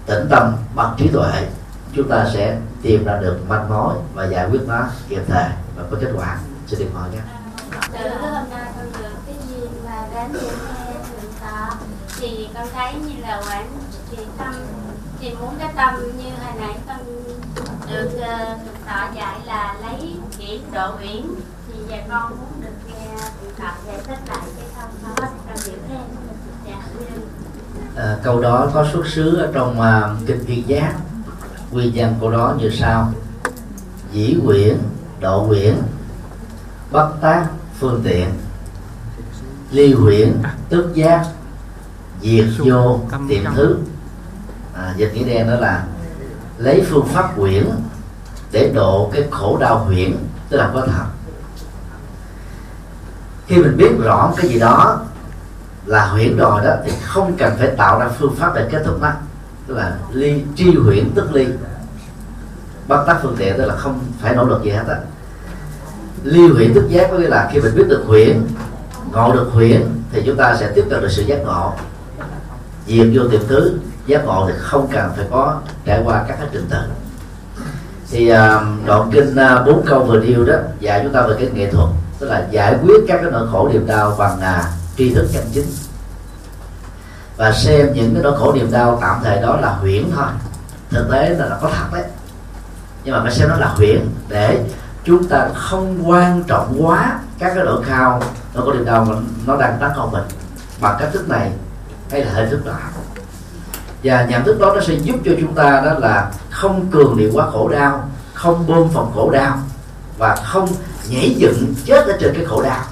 [0.07, 1.49] tĩnh tâm bằng trí tuệ
[1.95, 5.83] chúng ta sẽ tìm ra được manh mối và giải quyết nó kịp thời và
[5.91, 6.39] có kết quả.
[6.67, 7.21] Xin điện thoại nhé.
[7.93, 11.71] Từ hôm nay con được cái duyên là đến những nghe thượng tọa
[12.21, 13.67] thì con thấy như là quán
[14.11, 14.55] trì tâm
[15.21, 16.99] thì muốn cái tâm như hồi nãy con
[17.91, 21.23] được uh, thượng tọa dạy là lấy kỹ độ uyển
[21.69, 25.57] thì giờ con muốn được nghe thượng tọa giải thích lại cái câu đó con
[25.67, 26.01] hiểu thêm.
[26.67, 26.77] Dạ
[27.97, 30.95] à, câu đó có xuất xứ ở trong uh, kinh viên giác
[31.71, 33.13] nguyên nhân của đó như sau.
[34.13, 34.79] Dĩ quyển
[35.21, 35.77] độ quyển
[36.91, 37.47] bất tác
[37.79, 38.29] phương tiện.
[39.71, 41.27] Ly quyển tức giác
[42.23, 43.77] diệt vô tiệm thứ
[44.75, 45.85] à, dịch nghĩa đen đó là
[46.59, 47.71] lấy phương pháp quyển
[48.53, 50.17] để độ cái khổ đau huyễn
[50.49, 51.05] tức là có thật.
[53.47, 55.01] Khi mình biết rõ cái gì đó
[55.87, 59.01] là huyễn rồi đó thì không cần phải tạo ra phương pháp để kết thúc
[59.01, 59.11] nó
[59.71, 61.47] tức là ly tri huyễn tức ly.
[62.89, 64.97] Bắt tắt phương tiện tức là không phải nỗ lực gì hết á.
[66.23, 68.43] Ly huyễn tức giác có nghĩa là khi mình biết được huyễn
[69.13, 71.73] ngộ được huyễn thì chúng ta sẽ tiếp cận được sự giác ngộ.
[72.87, 76.49] Diệt vô tiềm thứ giác ngộ thì không cần phải có trải qua các cái
[76.53, 76.79] trình tự.
[78.11, 78.37] Thì uh,
[78.87, 81.89] đoạn kinh uh, bốn câu vừa nêu đó dạy chúng ta về cái nghệ thuật
[82.19, 84.65] tức là giải quyết các cái nỗi khổ niềm đau bằng uh,
[84.97, 85.67] tri thức chân chính
[87.41, 90.27] và xem những cái nỗi khổ niềm đau tạm thời đó là huyễn thôi.
[90.91, 92.05] Thực tế là, nó có thật đấy.
[93.05, 94.65] Nhưng mà phải xem nó là huyễn để
[95.05, 98.23] chúng ta không quan trọng quá các cái nỗi khao
[98.55, 99.15] nó có niềm đau mà
[99.47, 100.23] nó đang tấn công mình
[100.81, 101.51] bằng cách thức này
[102.11, 102.73] hay là hình thức đó
[104.05, 107.31] và nhận thức đó nó sẽ giúp cho chúng ta đó là không cường điệu
[107.33, 109.59] quá khổ đau không bơm phòng khổ đau
[110.19, 110.69] và không
[111.09, 112.85] nhảy dựng chết ở trên cái khổ đau.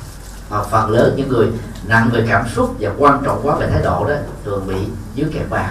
[0.51, 1.49] Mà phần lớn những người
[1.88, 4.77] nặng về cảm xúc và quan trọng quá về thái độ đó thường bị
[5.14, 5.70] dưới kẹt vào.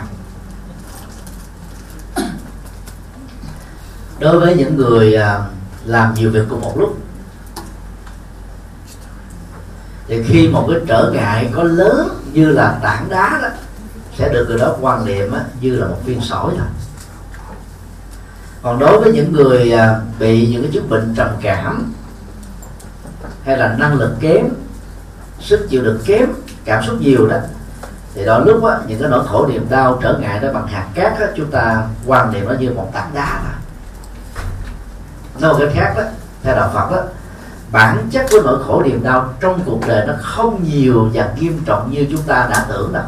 [4.20, 5.44] Đối với những người à,
[5.86, 6.98] làm nhiều việc cùng một lúc
[10.08, 13.50] thì khi một cái trở ngại có lớn như là tảng đá đó
[14.18, 16.68] sẽ được người đó quan niệm á, như là một viên sỏi thôi.
[18.62, 21.94] Còn đối với những người à, bị những cái chứng bệnh trầm cảm
[23.44, 24.46] hay là năng lực kém
[25.40, 26.30] sức chịu đựng kém
[26.66, 27.38] cảm xúc nhiều đó.
[28.14, 30.88] Thì đó lúc á, những cái nỗi khổ niềm đau trở ngại đó bằng hạt
[30.94, 33.54] cát á, chúng ta quan niệm nó như một tảng đá mà,
[35.40, 36.04] nói một cái khác đó
[36.44, 37.04] theo đạo Phật đó.
[37.72, 41.62] Bản chất của nỗi khổ niềm đau trong cuộc đời nó không nhiều và nghiêm
[41.66, 43.04] trọng như chúng ta đã tưởng đâu.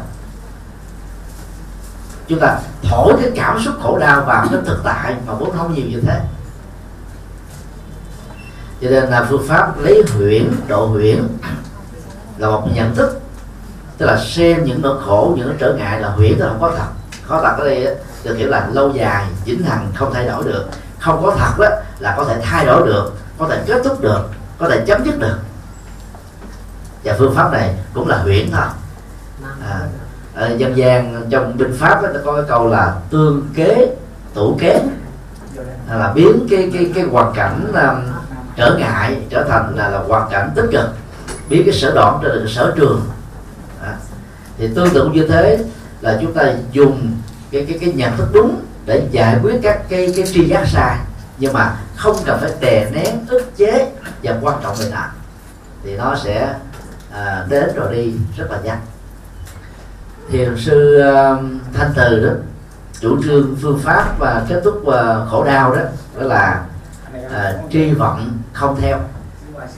[2.28, 5.74] Chúng ta thổi cái cảm xúc khổ đau vào cái thực tại mà cũng không
[5.74, 6.20] nhiều như thế.
[8.80, 11.28] Cho nên là phương pháp lấy huyễn độ huyễn
[12.40, 13.20] là một nhận thức.
[13.98, 16.86] Tức là xem những nỗi khổ những trở ngại là huyễn là không có thật.
[17.22, 20.64] Khó thật ở đây được hiểu là lâu dài vĩnh hằng không thay đổi được.
[20.98, 24.20] Không có thật đó là có thể thay đổi được có thể kết thúc được
[24.58, 25.38] có thể chấm dứt được.
[27.04, 28.66] Và phương pháp này cũng là huyễn thôi.
[29.68, 29.80] À,
[30.34, 33.96] ở dân gian trong binh pháp đó, nó có cái câu là tương kế
[34.34, 34.82] tủ kế.
[35.88, 38.12] Là biến cái cái cái hoàn cảnh um,
[38.56, 40.86] trở ngại trở thành là là hoàn cảnh tích cực
[41.50, 43.02] biến cái sở đoạn trở thành sở trường.
[43.82, 43.96] À,
[44.58, 45.64] thì tương tự như thế
[46.00, 47.16] là chúng ta dùng
[47.50, 50.96] cái cái cái nhận thức đúng để giải quyết các cái cái tri giác sai.
[51.38, 55.08] Nhưng mà không cần phải đè nén ức chế và quan trọng về nào
[55.84, 56.54] thì nó sẽ
[57.12, 58.80] à, đến rồi đi rất là nhanh.
[60.30, 61.40] Thiền sư uh,
[61.74, 62.32] thanh từ đó
[63.00, 64.94] chủ trương phương pháp và kết thúc uh,
[65.30, 65.82] khổ đau đó
[66.18, 66.64] đó là
[67.26, 68.98] uh, tri vọng không theo.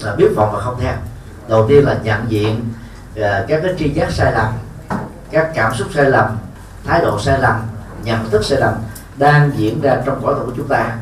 [0.01, 0.95] Là biết vọng và không theo
[1.53, 2.61] đầu tiên là nhận diện
[3.15, 4.53] uh, các cái tri giác sai lầm
[5.31, 6.39] các cảm xúc sai lầm
[6.85, 7.61] thái độ sai lầm
[8.05, 8.75] nhận thức sai lầm
[9.17, 10.97] đang diễn ra trong cõi thuật của chúng ta.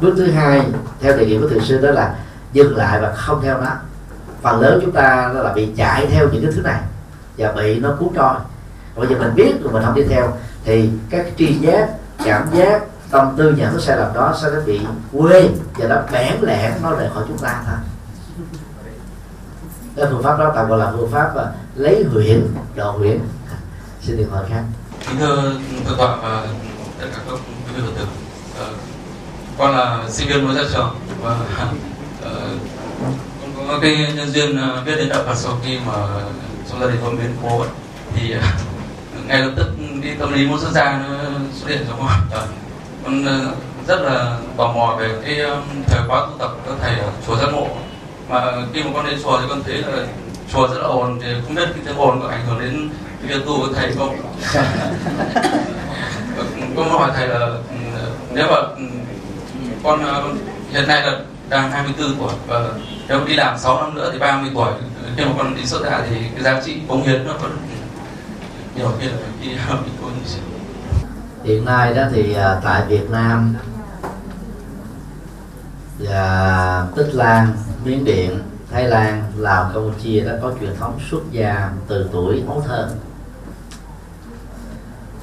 [0.00, 0.62] Bước thứ hai
[1.00, 2.14] theo đề nghị của Thượng sư đó là
[2.52, 3.70] dừng lại và không theo nó.
[4.42, 6.80] Phần lớn chúng ta đó là bị chạy theo những cái thứ này
[7.38, 8.34] và bị nó cuốn trôi.
[8.96, 10.32] Bây giờ mình biết rồi mình không đi theo
[10.64, 11.88] thì các tri giác
[12.24, 14.80] cảm giác tâm tư nhận thức sai lầm đó sẽ bị
[15.18, 17.76] quê và nó bẽn lẽn nó rời khỏi chúng ta thôi
[19.96, 23.18] cái phương pháp đó tạm gọi là phương pháp và lấy huyễn độ huyễn
[24.02, 24.62] xin điện thoại khác
[25.08, 25.52] kính thưa
[25.86, 26.46] thưa tọa và
[27.00, 28.06] tất cả các quý vị phật tử
[29.58, 31.66] con là sinh viên mới ra trường và à,
[33.56, 35.92] con có cái nhân duyên à, biết đến đạo Phật sau khi mà
[36.70, 37.64] trong gia đình con biến cố
[38.14, 39.66] thì uh, ngay lập tức
[40.02, 41.14] cái tâm lý muốn xuất gia nó
[41.54, 42.10] xuất hiện trong con
[43.04, 43.24] con
[43.86, 45.40] rất là tò mò về cái
[45.86, 47.68] thời khóa tu tập các thầy ở chùa giác ngộ
[48.28, 50.06] mà khi mà con đến chùa thì con thấy là
[50.52, 52.90] chùa rất là ồn thì không biết cái tiếng ồn có ảnh hưởng đến
[53.22, 54.16] việc tu của thầy không?
[56.76, 57.48] Con hỏi thầy là
[58.32, 58.56] nếu mà
[59.82, 60.04] con
[60.70, 62.68] hiện nay là đang 24 tuổi và
[63.08, 64.72] nếu đi làm 6 năm nữa thì 30 tuổi.
[65.16, 67.56] Khi mà con đi xuất gia thì cái giá trị cống hiến nó vẫn
[68.76, 69.56] nhiều khi là đi đi
[70.00, 70.40] tu như thế.
[71.44, 73.54] Hiện nay đó thì à, tại Việt Nam
[75.98, 78.38] và Tích Lan, Miến Điện,
[78.70, 82.88] Thái Lan, Lào, Campuchia đã có truyền thống xuất gia từ tuổi ấu thơ.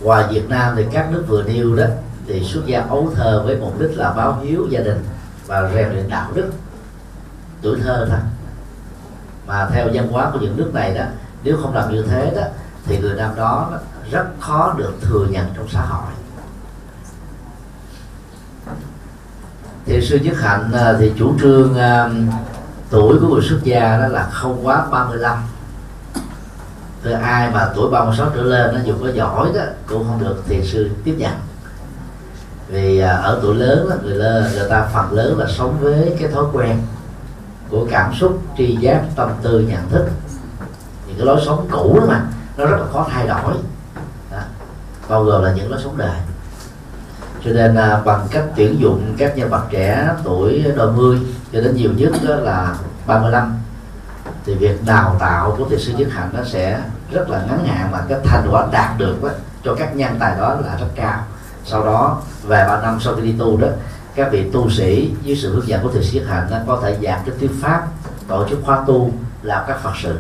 [0.01, 1.85] Ngoài Việt Nam thì các nước vừa nêu đó
[2.27, 5.05] thì xuất gia ấu thơ với mục đích là báo hiếu gia đình
[5.47, 6.51] và rèn luyện đạo đức.
[7.61, 8.19] Tuổi thơ thôi.
[9.47, 11.03] Mà theo văn hóa của những nước này đó
[11.43, 12.43] nếu không làm như thế đó
[12.85, 13.71] thì người nam đó
[14.11, 16.11] rất khó được thừa nhận trong xã hội.
[19.85, 22.11] Thì sư nhất hạnh à, thì chủ trương uh,
[22.89, 25.37] tuổi của người xuất gia đó là không quá 35
[27.03, 30.43] từ ai mà tuổi 36 trở lên nó dù có giỏi đó cũng không được
[30.47, 31.33] thiền sư tiếp nhận.
[32.67, 36.15] Vì uh, ở tuổi lớn là người lớn người ta phần lớn là sống với
[36.19, 36.81] cái thói quen
[37.69, 40.05] của cảm xúc tri giác tâm tư nhận thức.
[41.07, 42.21] Những cái lối sống cũ đó mà
[42.57, 43.53] nó rất là khó thay đổi.
[44.31, 44.39] Đó.
[45.09, 46.15] bao gồm là những lối sống đời
[47.45, 51.19] cho nên à, bằng cách tuyển dụng các nhân vật trẻ tuổi đôi mươi
[51.53, 52.75] cho đến nhiều nhất đó là
[53.07, 53.57] 35
[54.45, 57.91] thì việc đào tạo của thiền sư nhất hạnh nó sẽ rất là ngắn hạn
[57.91, 59.29] mà cái thành quả đạt được đó,
[59.63, 61.23] cho các nhân tài đó là rất cao.
[61.65, 63.67] Sau đó vài ba năm sau khi đi tu đó
[64.15, 66.79] các vị tu sĩ dưới sự hướng dẫn của thiền sư nhất hạnh nó có
[66.83, 67.87] thể giảng cái thuyết pháp
[68.27, 70.19] tổ chức khóa tu làm các phật sự.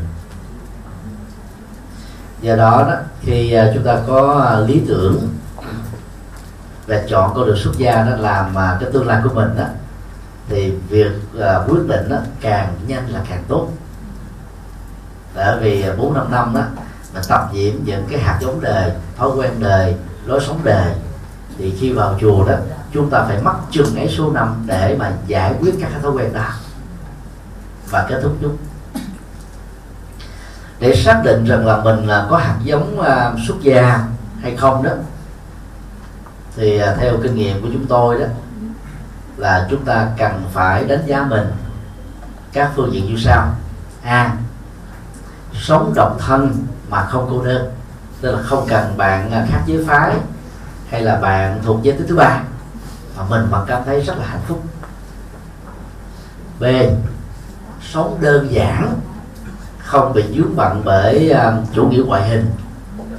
[2.41, 5.27] Do đó đó khi à, chúng ta có à, lý tưởng
[6.89, 9.63] và chọn con đường xuất gia đó làm mà cái tương lai của mình đó
[10.47, 13.69] thì việc uh, quyết định đó càng nhanh là càng tốt.
[15.33, 16.61] Tại vì à, bốn năm năm đó
[17.13, 20.93] mình tập nhiễm những cái hạt giống đời thói quen đời lối sống đời
[21.57, 22.53] thì khi vào chùa đó
[22.93, 26.11] chúng ta phải mất chừng ấy số năm để mà giải quyết các cái thói
[26.11, 26.45] quen đó.
[27.89, 28.57] Và kết thúc chúng
[30.79, 33.99] để xác định rằng là mình là có hạt giống uh, xuất gia
[34.41, 34.91] hay không đó
[36.59, 38.25] thì à, theo kinh nghiệm của chúng tôi đó
[39.37, 41.47] là chúng ta cần phải đánh giá mình
[42.53, 43.53] các phương diện như sau.
[44.01, 44.35] A
[45.53, 46.55] sống độc thân
[46.89, 47.71] mà không cô đơn
[48.21, 50.13] tức là không cần bạn à, khác giới phái
[50.89, 52.43] hay là bạn thuộc giới tính thứ ba
[53.17, 54.63] mà mình vẫn cảm thấy rất là hạnh phúc.
[56.59, 56.63] B
[57.93, 58.99] sống đơn giản
[59.77, 62.45] không bị dướng bận bởi uh, chủ nghĩa ngoại hình.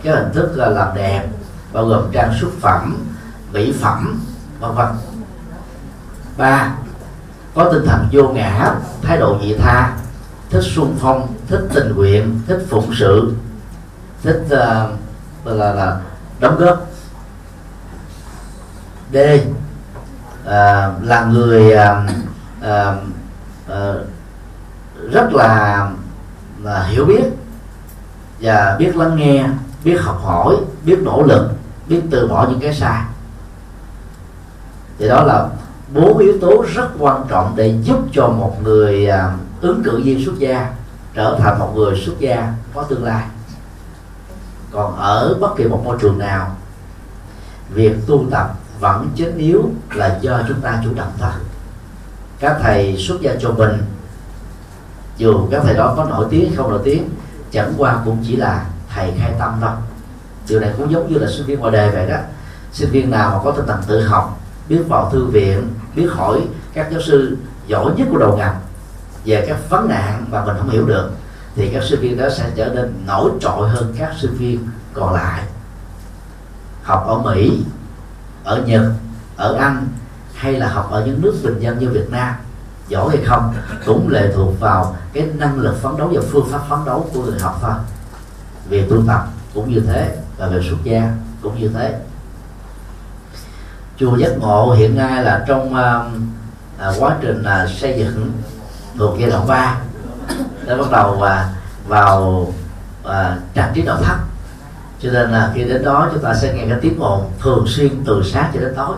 [0.03, 1.27] Cái hình thức là làm đẹp
[1.73, 3.10] bao gồm trang sức phẩm
[3.53, 4.21] mỹ phẩm
[4.61, 4.89] vân vân.
[6.37, 6.75] Ba
[7.55, 9.97] có tinh thần vô ngã thái độ vị tha
[10.51, 13.35] thích xuân phong thích tình nguyện thích phụng sự
[14.23, 16.01] thích uh, là là
[16.41, 16.87] đóng góp.
[19.13, 20.49] D uh,
[21.03, 22.11] là người uh,
[22.61, 22.97] uh,
[23.73, 24.07] uh,
[25.13, 25.91] rất là,
[26.63, 27.25] là hiểu biết
[28.41, 29.49] và biết lắng nghe
[29.85, 31.51] biết học hỏi biết nỗ lực
[31.87, 33.03] biết từ bỏ những cái sai
[35.01, 35.49] thì đó là
[35.95, 40.25] bốn yếu tố rất quan trọng để giúp cho một người à, ứng cử viên
[40.25, 40.73] xuất gia
[41.15, 43.25] trở thành một người xuất gia có tương lai.
[44.73, 46.57] Còn ở bất kỳ một môi trường nào
[47.71, 51.31] việc tu tập vẫn chết yếu là do chúng ta chủ động thôi.
[52.41, 53.79] Các thầy xuất gia cho mình
[55.17, 57.09] dù các thầy đó có nổi tiếng không nổi tiếng
[57.51, 59.71] chẳng qua cũng chỉ là thầy khai tâm thôi.
[60.49, 62.17] Điều này cũng giống như là sinh viên ngoài đề vậy đó.
[62.73, 64.40] Sinh viên nào mà có tinh thần tự học
[64.71, 66.41] biết vào thư viện biết hỏi
[66.75, 68.61] các giáo sư giỏi nhất của đầu ngành
[69.25, 71.11] về các vấn nạn mà mình không hiểu được,
[71.57, 75.15] thì các sinh viên đó sẽ trở nên nổi trội hơn các sinh viên còn
[75.15, 75.43] lại.
[76.83, 77.63] Học ở mỹ,
[78.45, 78.83] ở nhật,
[79.37, 79.89] ở anh,
[80.35, 82.35] hay là học ở những nước bình dân như việt nam,
[82.89, 83.55] giỏi hay không
[83.87, 87.23] cũng lệ thuộc vào cái năng lực phấn đấu và phương pháp phấn đấu của
[87.23, 87.75] người học thôi.
[88.69, 91.99] Về tu tập cũng như thế, và về xuất gia cũng như thế
[94.01, 98.33] chùa giác ngộ hiện nay là trong uh, quá trình uh, xây dựng
[98.99, 99.79] thuộc giai đoạn 3
[100.67, 101.29] đã bắt đầu uh,
[101.89, 102.53] vào
[103.05, 103.11] uh,
[103.55, 104.17] trang trí đạo thấp
[105.03, 108.05] cho nên là khi đến đó chúng ta sẽ nghe cái tiếng ồn thường xuyên
[108.05, 108.97] từ sáng cho đến tối.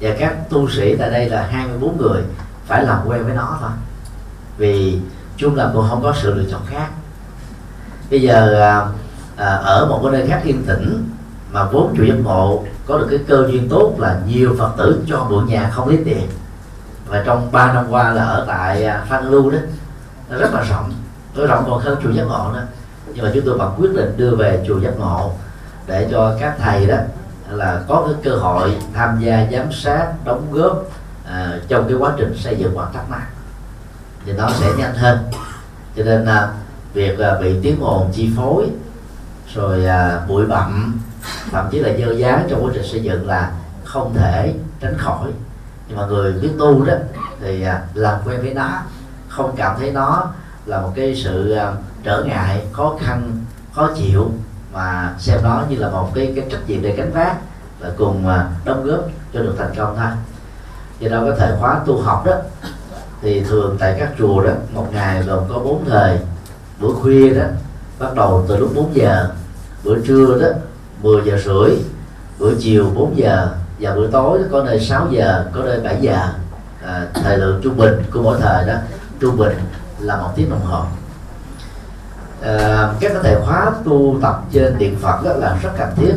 [0.00, 2.22] Và các tu sĩ tại đây là 24 người
[2.66, 3.70] phải làm quen với nó thôi.
[4.56, 5.00] Vì
[5.36, 6.88] chung là cũng không có sự lựa chọn khác.
[8.10, 8.86] Bây giờ à,
[9.44, 11.11] à, ở một cái nơi khác yên tĩnh
[11.52, 15.02] mà vốn chùa giác ngộ có được cái cơ duyên tốt là nhiều phật tử
[15.06, 16.28] cho mượn nhà không lấy tiền.
[17.06, 19.58] Và trong 3 năm qua là ở tại à, Phan Lưu đó
[20.30, 20.92] nó rất là rộng.
[21.34, 22.66] Tôi rộng còn hơn chùa giác ngộ nữa.
[23.14, 25.32] Nhưng mà chúng tôi vẫn quyết định đưa về chùa giác ngộ
[25.86, 26.96] để cho các thầy đó
[27.50, 30.84] là có cái cơ hội tham gia giám sát đóng góp
[31.26, 33.22] à, trong cái quá trình xây dựng hoàn thắc mắc
[34.26, 35.18] thì nó sẽ nhanh hơn.
[35.96, 36.48] Cho nên à,
[36.94, 38.66] việc à, bị tiếng ồn chi phối
[39.54, 41.00] rồi à, bụi bặm
[41.50, 43.52] thậm chí là dơ giá trong quá trình xây dựng là
[43.84, 45.30] không thể tránh khỏi.
[45.88, 46.94] Nhưng mà người biết tu đó,
[47.40, 48.68] thì à, làm quen với nó,
[49.28, 50.26] không cảm thấy nó
[50.66, 54.30] là một cái sự à, trở ngại, khó khăn, khó chịu,
[54.72, 57.36] mà xem nó như là một cái cái trách nhiệm để gánh vác
[57.80, 59.00] và cùng à, đóng góp
[59.34, 60.10] cho được thành công thôi.
[60.98, 62.34] Do đó cái thời khóa tu học đó,
[63.22, 66.18] thì thường tại các chùa đó, một ngày gồm có bốn thời.
[66.80, 67.44] Buổi khuya đó,
[67.98, 69.28] bắt đầu từ lúc 4 giờ.
[69.84, 70.48] Buổi trưa đó
[71.02, 71.76] 10 giờ rưỡi
[72.38, 73.48] bữa chiều 4 giờ
[73.78, 76.28] và bữa tối có nơi 6 giờ có nơi 7 giờ.
[76.86, 78.74] À, thời lượng trung bình của mỗi thời đó
[79.20, 79.52] trung bình
[79.98, 80.84] là một tiếng đồng hồ.
[82.42, 86.14] À, các cái thể khóa tu tập trên điện phật đó là rất cần thiết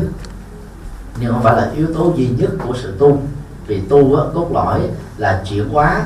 [1.20, 3.22] nhưng không phải là yếu tố duy nhất của sự tu.
[3.66, 4.80] Vì tu á, cốt lõi
[5.16, 6.02] là chuyển hóa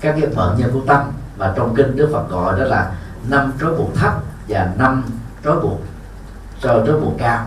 [0.00, 1.00] các cái mận nhân của tâm.
[1.36, 2.92] Và trong kinh đức phật gọi đó là
[3.28, 4.12] năm trói buộc thấp
[4.48, 5.04] và năm
[5.44, 5.80] trói buộc
[6.62, 7.46] cho trói buộc cao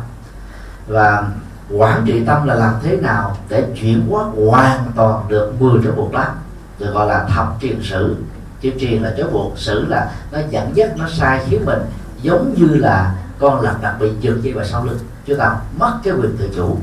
[0.90, 1.24] và
[1.72, 5.92] quản trị tâm là làm thế nào để chuyển hóa hoàn toàn được 10 trói
[5.92, 6.26] buộc đó.
[6.80, 8.16] Được gọi là thập triền sử.
[8.62, 11.80] Chứ triền là trói buộc sử là nó dẫn dắt nó sai khiến mình
[12.22, 15.00] giống như là con lạc đặc bị giật dây vào sau lưng.
[15.26, 16.78] Chúng ta mất cái quyền tự chủ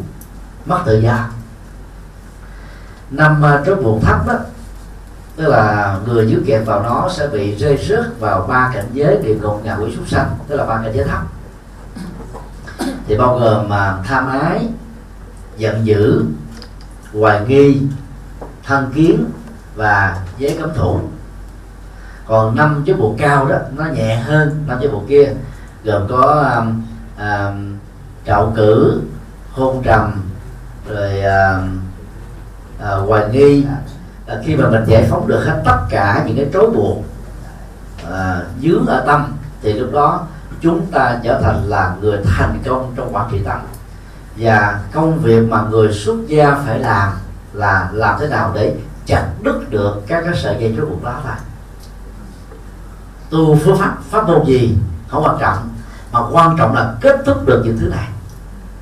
[0.66, 1.18] mất tự do.
[3.10, 4.34] Năm uh, trói buộc thấp đó
[5.36, 9.18] tức là người dưới kẹt vào nó sẽ bị rơi rớt vào ba cảnh giới
[9.22, 11.22] địa ngục ngạ quỷ súc sanh tức là ba cảnh giới thấp
[13.06, 14.68] thì bao gồm mà tham ái
[15.56, 16.24] giận dữ
[17.12, 17.82] hoài nghi
[18.64, 19.24] thân kiến
[19.74, 21.00] và giới cấm thủ.
[22.26, 25.32] Còn năm cái bộ cao đó nó nhẹ hơn năm cái bộ kia.
[25.84, 26.82] Gồm có um,
[27.18, 27.76] um,
[28.26, 29.00] trạo cử
[29.52, 30.22] hôn trầm
[30.88, 31.80] rồi um,
[32.78, 33.64] uh, hoài nghi.
[34.26, 37.04] Là khi mà mình giải phóng được hết tất cả những cái trói buộc
[38.10, 39.32] à, dướng ở tâm
[39.62, 40.26] thì lúc đó
[40.60, 43.58] chúng ta trở thành là người thành công trong quản trị tâm
[44.36, 47.12] và công việc mà người xuất gia phải làm
[47.52, 48.76] là làm thế nào để
[49.06, 51.38] chặt đứt được các cái sợi dây trói buộc đó là
[53.30, 54.76] tu phương pháp pháp môn gì
[55.08, 55.68] không quan trọng,
[56.12, 58.08] mà quan trọng là kết thúc được những thứ này.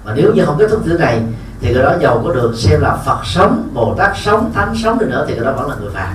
[0.04, 1.22] Mà nếu như không kết thúc thứ này,
[1.60, 4.98] thì cái đó giàu có được xem là Phật sống, Bồ Tát sống, Thánh sống
[4.98, 6.14] đi nữa, thì cái đó vẫn là người phàm.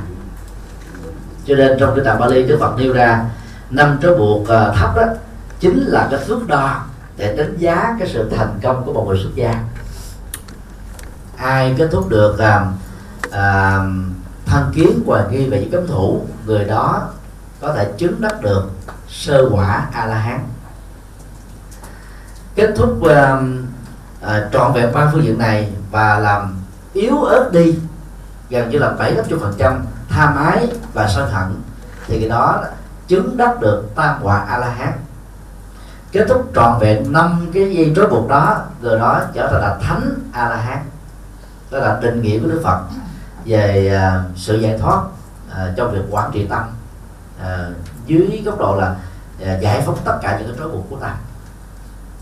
[1.46, 3.26] Cho nên trong cái tạng Bali Đức Phật nêu ra,
[3.70, 5.04] năm trói buộc ờ, thấp đó
[5.60, 6.86] chính là cái thước đo
[7.18, 9.64] để đánh giá cái sự thành công của một người xuất gia.
[11.38, 12.66] Ai kết thúc được à,
[13.32, 13.80] à,
[14.46, 17.10] thân kiến hoài nghi về những cấm thủ người đó
[17.62, 18.70] có thể chứng đắc được
[19.10, 20.40] sơ quả a la hán
[22.56, 23.42] kết thúc à,
[24.22, 26.58] à, trọn vẹn ba phương diện này và làm
[26.94, 27.80] yếu ớt đi
[28.50, 31.62] gần như là bảy phần trăm tham ái và sân hận
[32.08, 32.64] thì cái đó
[33.08, 34.94] chứng đắc được tam quả a la hán
[36.12, 39.78] kết thúc trọn vẹn năm cái dây trói buộc đó rồi đó trở thành là
[39.82, 40.78] thánh a la hán
[41.72, 42.80] đó là định nghĩa của đức phật
[43.46, 45.02] về uh, sự giải thoát
[45.48, 46.64] uh, trong việc quản trị tâm.
[47.42, 48.96] Uh, dưới góc độ là
[49.42, 51.12] uh, giải phóng tất cả những cái trói buộc của tâm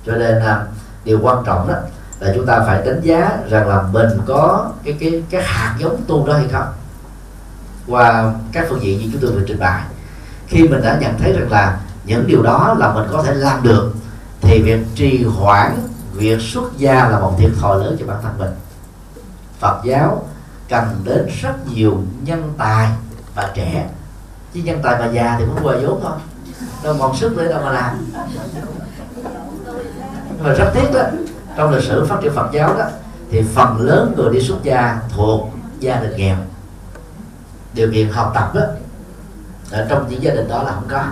[0.06, 0.68] cho nên uh,
[1.04, 1.76] điều quan trọng đó
[2.20, 6.02] là chúng ta phải đánh giá rằng là mình có cái cái cái hạt giống
[6.08, 6.68] tu đó hay không.
[7.88, 9.84] Qua các phương diện như chúng tôi vừa trình bày
[10.48, 13.64] khi mình đã nhận thấy rằng là những điều đó là mình có thể làm
[13.64, 13.93] được.
[14.41, 15.78] Thì việc trì hoãn
[16.14, 18.51] việc xuất gia là một thiệt thòi lớn cho bản thân mình.
[19.60, 20.26] Phật giáo
[20.70, 22.89] cần đến rất nhiều nhân tài
[23.36, 23.89] và trẻ.
[24.53, 26.12] Chứ nhân tài mà già thì cũng quê vốn thôi.
[26.84, 28.12] Đâu còn sức để đâu mà làm.
[30.43, 31.01] Mà rất tiếc đó,
[31.58, 32.86] trong lịch sử phát triển Phật giáo đó,
[33.32, 35.49] thì phần lớn người đi xuất gia thuộc
[35.80, 36.38] gia đình nghèo.
[37.74, 38.62] Điều kiện học tập đó,
[39.72, 41.03] ở trong những gia đình đó là không có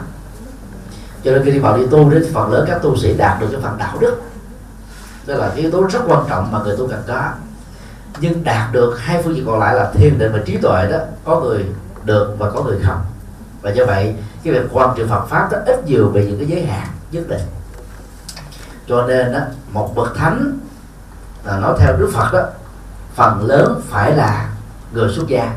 [1.26, 3.48] cho nên khi đi vào đi tu đến phần lớn các tu sĩ đạt được
[3.52, 4.22] cái phần đạo đức.
[5.26, 7.30] Đó là cái yếu tố rất quan trọng mà người tu cần có.
[8.20, 10.98] Nhưng đạt được hai phương diện còn lại là thiền định và trí tuệ đó
[11.26, 11.66] có người
[12.04, 13.02] được và có người không.
[13.62, 16.48] Và do vậy cái việc quan trị Phật pháp đó ít nhiều bị những cái
[16.48, 17.42] giới hạn nhất định.
[18.88, 19.40] Cho nên đó,
[19.72, 20.60] một bậc thánh
[21.44, 22.44] là nói theo Đức Phật đó
[23.16, 24.50] phần lớn phải là
[24.92, 25.54] người xuất gia.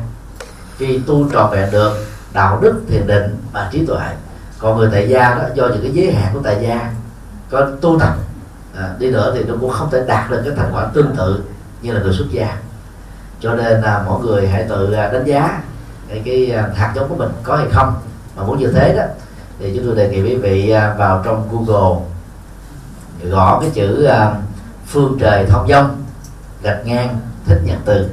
[0.77, 1.91] Khi tu trọn vẹn được
[2.33, 4.15] đạo đức thiền định và trí tuệ
[4.59, 6.91] còn người tại gia đó do những cái giới hạn của tại gia
[7.49, 8.13] có tu tập
[8.77, 11.43] à, đi nữa thì nó cũng không thể đạt được cái thành quả tương tự
[11.81, 12.57] như là người xuất gia.
[13.39, 15.61] Cho nên là mọi người hãy tự à, đánh giá
[16.09, 17.93] cái, cái à, hạt giống của mình có hay không.
[18.35, 19.03] Mà muốn như thế đó
[19.59, 22.05] thì chúng tôi đề nghị quý vị à, vào trong Google
[23.23, 24.09] gõ cái chữ
[24.87, 26.03] phương trời thông dông
[26.61, 28.09] gạch ngang thích nhật từ.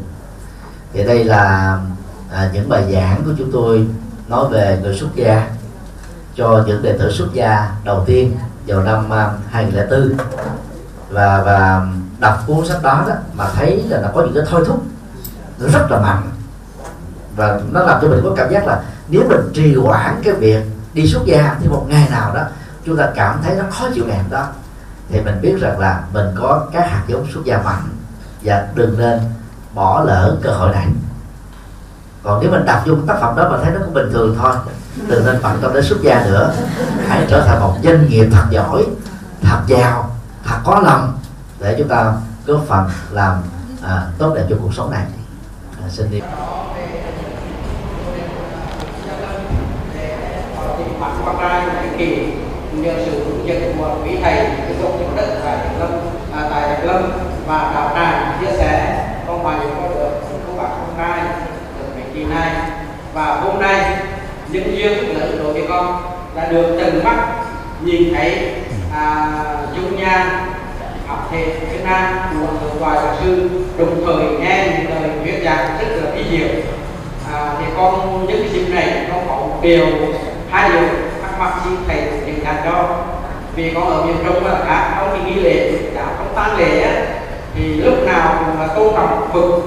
[0.92, 1.78] Thì đây là
[2.32, 3.86] à, những bài giảng của chúng tôi
[4.28, 5.50] nói về người xuất gia
[6.36, 10.16] cho những đệ tử xuất gia đầu tiên vào năm à, 2004
[11.10, 11.86] và và
[12.18, 14.82] đọc cuốn sách đó đó mà thấy là nó có những cái thôi thúc
[15.58, 16.22] nó rất là mạnh.
[17.36, 20.64] Và nó làm cho mình có cảm giác là nếu mình trì hoãn cái việc
[20.94, 22.42] đi xuất gia thì một ngày nào đó,
[22.84, 24.46] chúng ta cảm thấy nó khó chịu ngày đó,
[25.08, 27.88] thì mình biết rằng là mình có các hạt giống xuất gia mạnh
[28.42, 29.20] và đừng nên
[29.74, 30.86] bỏ lỡ cơ hội này
[32.26, 34.54] còn nếu mình đọc vô tác phẩm đó mà thấy nó cũng bình thường thôi
[35.08, 36.52] đừng nên bận tâm đến xuất gia nữa.
[37.08, 38.86] Hãy trở thành một doanh nghiệp thật giỏi
[39.42, 40.10] thật giàu
[40.44, 41.18] thật có lòng
[41.60, 42.12] để chúng ta
[42.46, 43.34] góp phần làm
[43.82, 45.02] à, tốt đẹp cho cuộc sống này.
[45.82, 46.20] À, xin đi.
[52.72, 54.48] Nhờ sự hướng dẫn của quý thầy
[54.82, 55.90] dòng những đất tại Lâm
[56.32, 57.10] à, tại Lâm
[57.46, 60.10] và đạo tràng chia sẻ con hòa nhập có được
[60.46, 61.46] của bạn Quang Trai
[62.26, 62.50] hiện nay.
[63.14, 63.96] Và hôm nay
[64.48, 66.02] những duyên rất lớn đối với con
[66.36, 67.16] đã được tận mắt
[67.80, 68.52] nhìn thấy
[68.94, 69.28] à,
[69.76, 70.28] dung nhan
[71.06, 75.44] học thể Việt Nam của thượng tọa giáo sư đồng thời nghe những lời thuyết
[75.44, 76.48] giảng rất là ý diệu
[77.32, 79.86] à, thì con những cái dịp này con có một điều
[80.50, 80.88] hai điều
[81.22, 83.04] thắc mắc xin thầy những đạt cho.
[83.54, 87.06] Vì con ở miền trung là khác không cái nghi lễ đã không tang lễ
[87.54, 89.60] thì lúc nào cũng là tôn trọng phật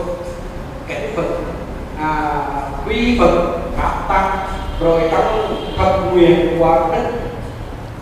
[0.87, 1.23] kính phật
[2.01, 2.33] à,
[2.87, 4.31] quy phật pháp tăng
[4.81, 7.03] rồi trong thập nguyện của đức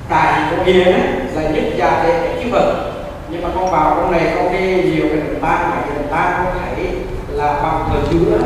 [0.10, 1.02] đại của hiền ấy,
[1.36, 2.92] là nhất gia đệ chư phật.
[3.30, 6.08] Nhưng mà con vào trong này con đi nhiều cái đường ta mà cái đường
[6.12, 6.88] ta con thấy
[7.30, 8.38] là bằng thờ chúa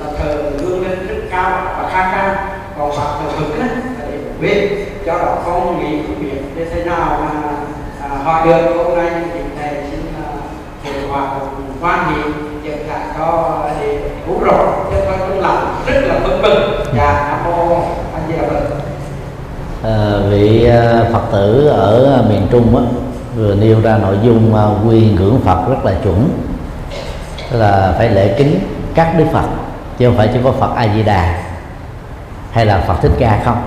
[0.00, 2.34] là thờ lương lên rất cao và khá cao
[2.78, 6.64] còn bằng thờ phật ấy, là để bên cho đó con nghĩ không biết để
[6.74, 7.50] thế nào mà
[8.02, 8.74] à, hỏi được.
[8.76, 10.28] Hôm nay thì thầy xin à,
[10.84, 11.28] thầy hòa
[11.80, 12.47] hoan quan
[12.88, 14.64] là có lại cho rồi hữu rõ
[15.28, 17.74] cũng làm rất là vững vững dạ nam mô
[18.14, 18.60] anh di đà phật.
[19.82, 22.82] À, vị à, phật tử ở miền trung á
[23.36, 26.30] vừa nêu ra nội dung à, quy ngưỡng Phật rất là chuẩn
[27.50, 28.60] là phải lễ kính
[28.94, 29.44] các đức Phật
[29.98, 31.42] chứ không phải chỉ có Phật A Di Đà
[32.52, 33.62] hay là Phật Thích Ca không.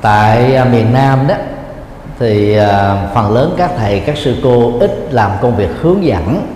[0.00, 1.34] Tại à, miền Nam đó
[2.18, 2.58] thì
[3.14, 6.46] phần lớn các thầy các sư cô ít làm công việc hướng dẫn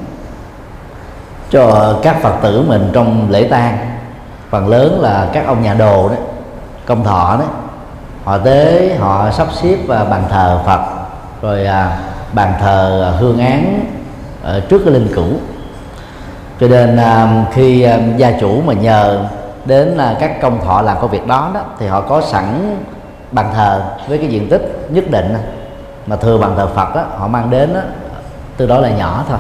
[1.55, 3.79] cho các Phật tử mình trong lễ tang.
[4.51, 6.15] Phần lớn là các ông nhà đồ đó
[6.87, 7.45] công thọ đó.
[8.25, 10.81] Họ tới họ sắp xếp và bàn thờ Phật
[11.43, 11.99] rồi à,
[12.33, 13.85] bàn thờ à, hương án
[14.43, 15.33] ở trước cái linh cữu.
[16.61, 19.21] Cho nên à, khi gia chủ mà nhờ
[19.65, 22.77] đến là các công thọ làm công việc đó đó thì họ có sẵn
[23.31, 25.35] bàn thờ với cái diện tích nhất định.
[26.07, 27.81] Mà thừa bàn thờ Phật đó, họ mang đến đó,
[28.57, 29.39] từ đó là nhỏ thôi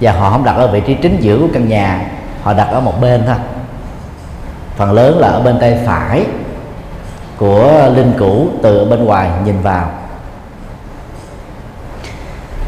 [0.00, 2.06] và họ không đặt ở vị trí chính giữa của căn nhà,
[2.42, 3.36] họ đặt ở một bên thôi.
[4.76, 6.24] Phần lớn là ở bên tay phải
[7.36, 9.90] của linh cũ từ bên ngoài nhìn vào.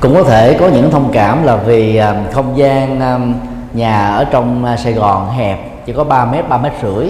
[0.00, 3.18] Cũng có thể có những thông cảm là vì à, không gian à,
[3.72, 7.08] nhà ở trong à, Sài Gòn hẹp, chỉ có 3 mét 3 mét rưỡi.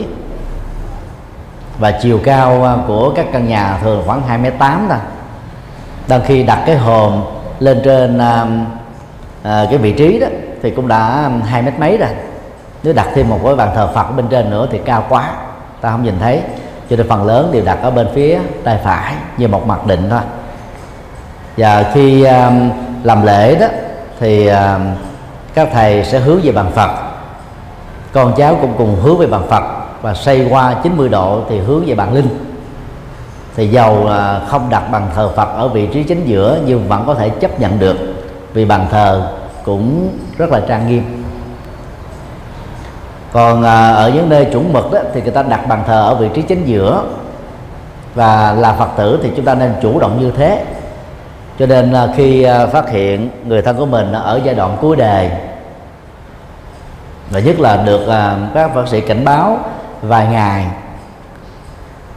[1.79, 4.99] Và chiều cao của các căn nhà thường khoảng 2 mét 8 thôi.
[6.09, 7.23] Đang khi đặt cái hòm
[7.59, 8.19] lên trên
[9.43, 10.27] À, cái vị trí đó
[10.63, 12.09] thì cũng đã um, hai mét mấy rồi.
[12.83, 15.31] Nếu đặt thêm một cái bàn thờ Phật bên trên nữa thì cao quá
[15.81, 16.41] ta không nhìn thấy.
[16.91, 20.07] Cho nên phần lớn đều đặt ở bên phía tay phải như một mặt định
[20.11, 20.21] thôi.
[21.57, 22.71] Và khi um,
[23.03, 23.67] làm lễ đó
[24.21, 24.81] thì um,
[25.55, 26.91] các thầy sẽ hướng về bàn Phật.
[28.13, 29.63] Con cháu cũng cùng hướng về bàn Phật
[30.03, 32.29] và xoay qua 90 độ thì hướng về bàn linh.
[33.57, 37.05] Thì dầu uh, không đặt bàn thờ Phật ở vị trí chính giữa nhưng vẫn
[37.07, 37.97] có thể chấp nhận được
[38.53, 39.29] vì bàn thờ
[39.65, 41.25] cũng rất là trang nghiêm.
[43.33, 46.15] Còn à, ở những nơi chuẩn mực đó thì người ta đặt bàn thờ ở
[46.15, 47.03] vị trí chính giữa.
[48.15, 50.65] Và là Phật tử thì chúng ta nên chủ động như thế.
[51.59, 54.97] Cho nên à, khi à, phát hiện người thân của mình ở giai đoạn cuối
[54.97, 55.31] đời
[57.31, 58.01] và nhất là được
[58.55, 59.59] các bác sĩ cảnh báo
[60.03, 60.67] vài ngày,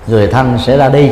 [0.07, 1.11] người thân sẽ ra đi,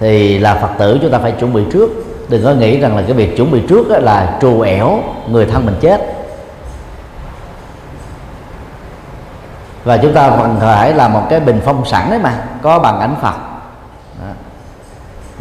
[0.00, 1.90] thì là phật tử chúng ta phải chuẩn bị trước
[2.32, 5.66] đừng có nghĩ rằng là cái việc chuẩn bị trước là trù ẻo người thân
[5.66, 6.00] mình chết.
[9.84, 13.00] Và chúng ta vẫn phải là một cái bình phong sẵn đấy mà có bằng
[13.00, 13.34] ảnh Phật.
[14.20, 14.26] Đó.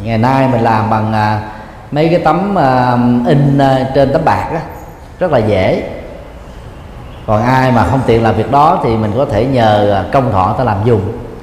[0.03, 1.41] ngày nay mình làm bằng à,
[1.91, 2.91] mấy cái tấm à,
[3.27, 4.59] in à, trên tấm bạc đó
[5.19, 5.89] rất là dễ.
[7.27, 10.31] Còn ai mà không tiện làm việc đó thì mình có thể nhờ à, công
[10.31, 11.01] thọ ta làm dùng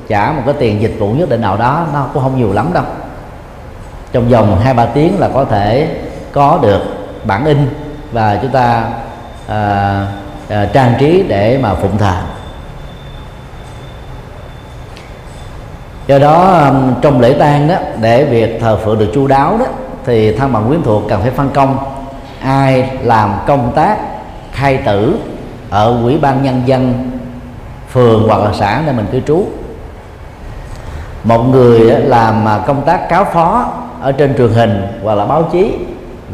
[0.09, 2.71] trả một cái tiền dịch vụ nhất định nào đó nó cũng không nhiều lắm
[2.75, 2.85] đâu
[4.13, 5.97] trong vòng hai ba tiếng là có thể
[6.33, 6.81] có được
[7.25, 7.69] bản in
[8.13, 8.85] và chúng ta
[9.49, 10.07] à,
[10.49, 12.17] à, trang trí để mà phụng thờ.
[16.07, 16.71] Do đó
[17.03, 19.67] trong lễ tang đó để việc thờ phượng được chu đáo đó
[20.05, 21.79] thì thân bằng quyến thuộc cần phải phân công
[22.43, 23.99] ai làm công tác
[24.53, 25.19] khai tử
[25.71, 27.11] ở quỹ ban nhân dân
[27.93, 29.47] phường hoặc là xã nơi mình cư trú.
[31.25, 35.49] Một người làm à, công tác cáo phó ở trên truyền hình hoặc là báo
[35.53, 35.77] chí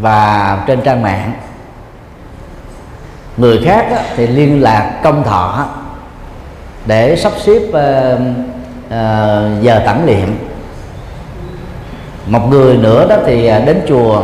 [0.00, 1.32] và trên trang mạng.
[3.36, 3.86] Người khác
[4.16, 5.66] thì liên lạc công thọ
[6.86, 8.20] để sắp xếp uh,
[8.86, 10.38] uh, giờ tản niệm.
[12.26, 14.22] Một người nữa đó thì à, đến chùa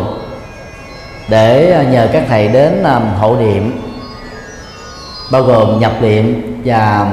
[1.28, 3.80] để à, nhờ các thầy đến um, hộ niệm
[5.32, 7.06] bao gồm nhập niệm và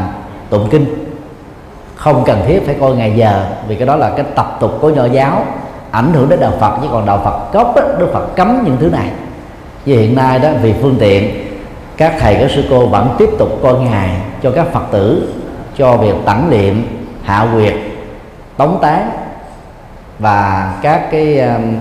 [0.49, 0.85] tụng kinh.
[1.95, 4.89] Không cần thiết phải coi ngày giờ vì cái đó là cái tập tục của
[4.89, 5.45] nho giáo
[5.91, 8.77] ảnh hưởng đến đạo Phật chứ còn đạo Phật gốc đó, Đức Phật cấm những
[8.79, 9.11] thứ này.
[9.85, 11.47] Vì hiện nay đó vì phương tiện
[11.97, 15.33] các thầy các sư cô vẫn tiếp tục coi ngày cho các Phật tử
[15.77, 17.73] cho việc tẩn niệm hạ quyệt
[18.57, 19.09] tống tán
[20.19, 21.79] và các cái um,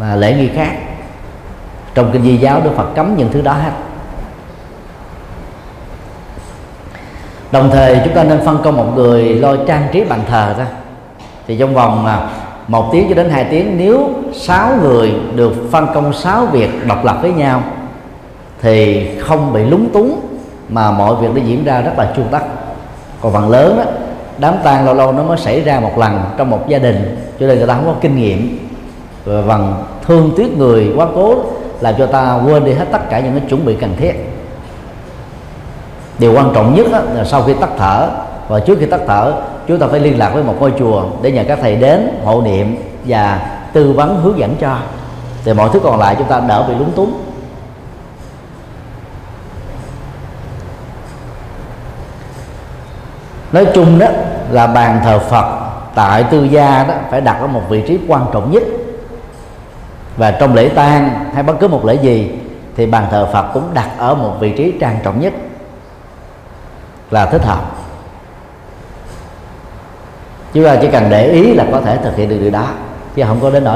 [0.00, 0.70] à, lễ nghi khác.
[1.94, 3.72] Trong kinh di giáo Đức Phật cấm những thứ đó hết.
[7.52, 10.66] Đồng thời chúng ta nên phân công một người lo trang trí bàn thờ ra.
[11.46, 12.28] Thì trong vòng à,
[12.70, 17.04] một tiếng cho đến hai tiếng, nếu sáu người được phân công sáu việc độc
[17.04, 17.62] lập với nhau,
[18.60, 20.20] thì không bị lúng túng
[20.68, 22.42] mà mọi việc nó diễn ra rất là chuông tắt
[23.20, 23.84] còn phần lớn đó
[24.38, 27.46] đám tang lâu lâu nó mới xảy ra một lần trong một gia đình, cho
[27.46, 28.58] nên người ta không có kinh nghiệm.
[29.24, 29.74] Và phần
[30.06, 31.34] thương tiếc người quá cố
[31.80, 34.12] làm cho ta quên đi hết tất cả những cái chuẩn bị cần thiết.
[36.18, 38.08] Điều quan trọng nhất là sau khi tắt thở,
[38.48, 39.32] và trước khi tắt thở
[39.70, 42.42] chúng ta phải liên lạc với một ngôi chùa để nhờ các thầy đến hộ
[42.42, 44.78] niệm và tư vấn hướng dẫn cho.
[45.44, 47.20] Thì mọi thứ còn lại chúng ta đỡ bị lúng túng.
[53.52, 54.06] Nói chung đó
[54.50, 58.26] là bàn thờ Phật tại tư gia đó phải đặt ở một vị trí quan
[58.32, 58.62] trọng nhất.
[60.16, 62.30] Và trong lễ tang hay bất cứ một lễ gì
[62.76, 65.32] thì bàn thờ Phật cũng đặt ở một vị trí trang trọng nhất.
[67.10, 67.79] Là thích hợp
[70.54, 72.68] chúng ta ờ, chỉ cần để ý là có thể thực hiện được điều đó,
[73.16, 73.68] chứ không có đến nỗi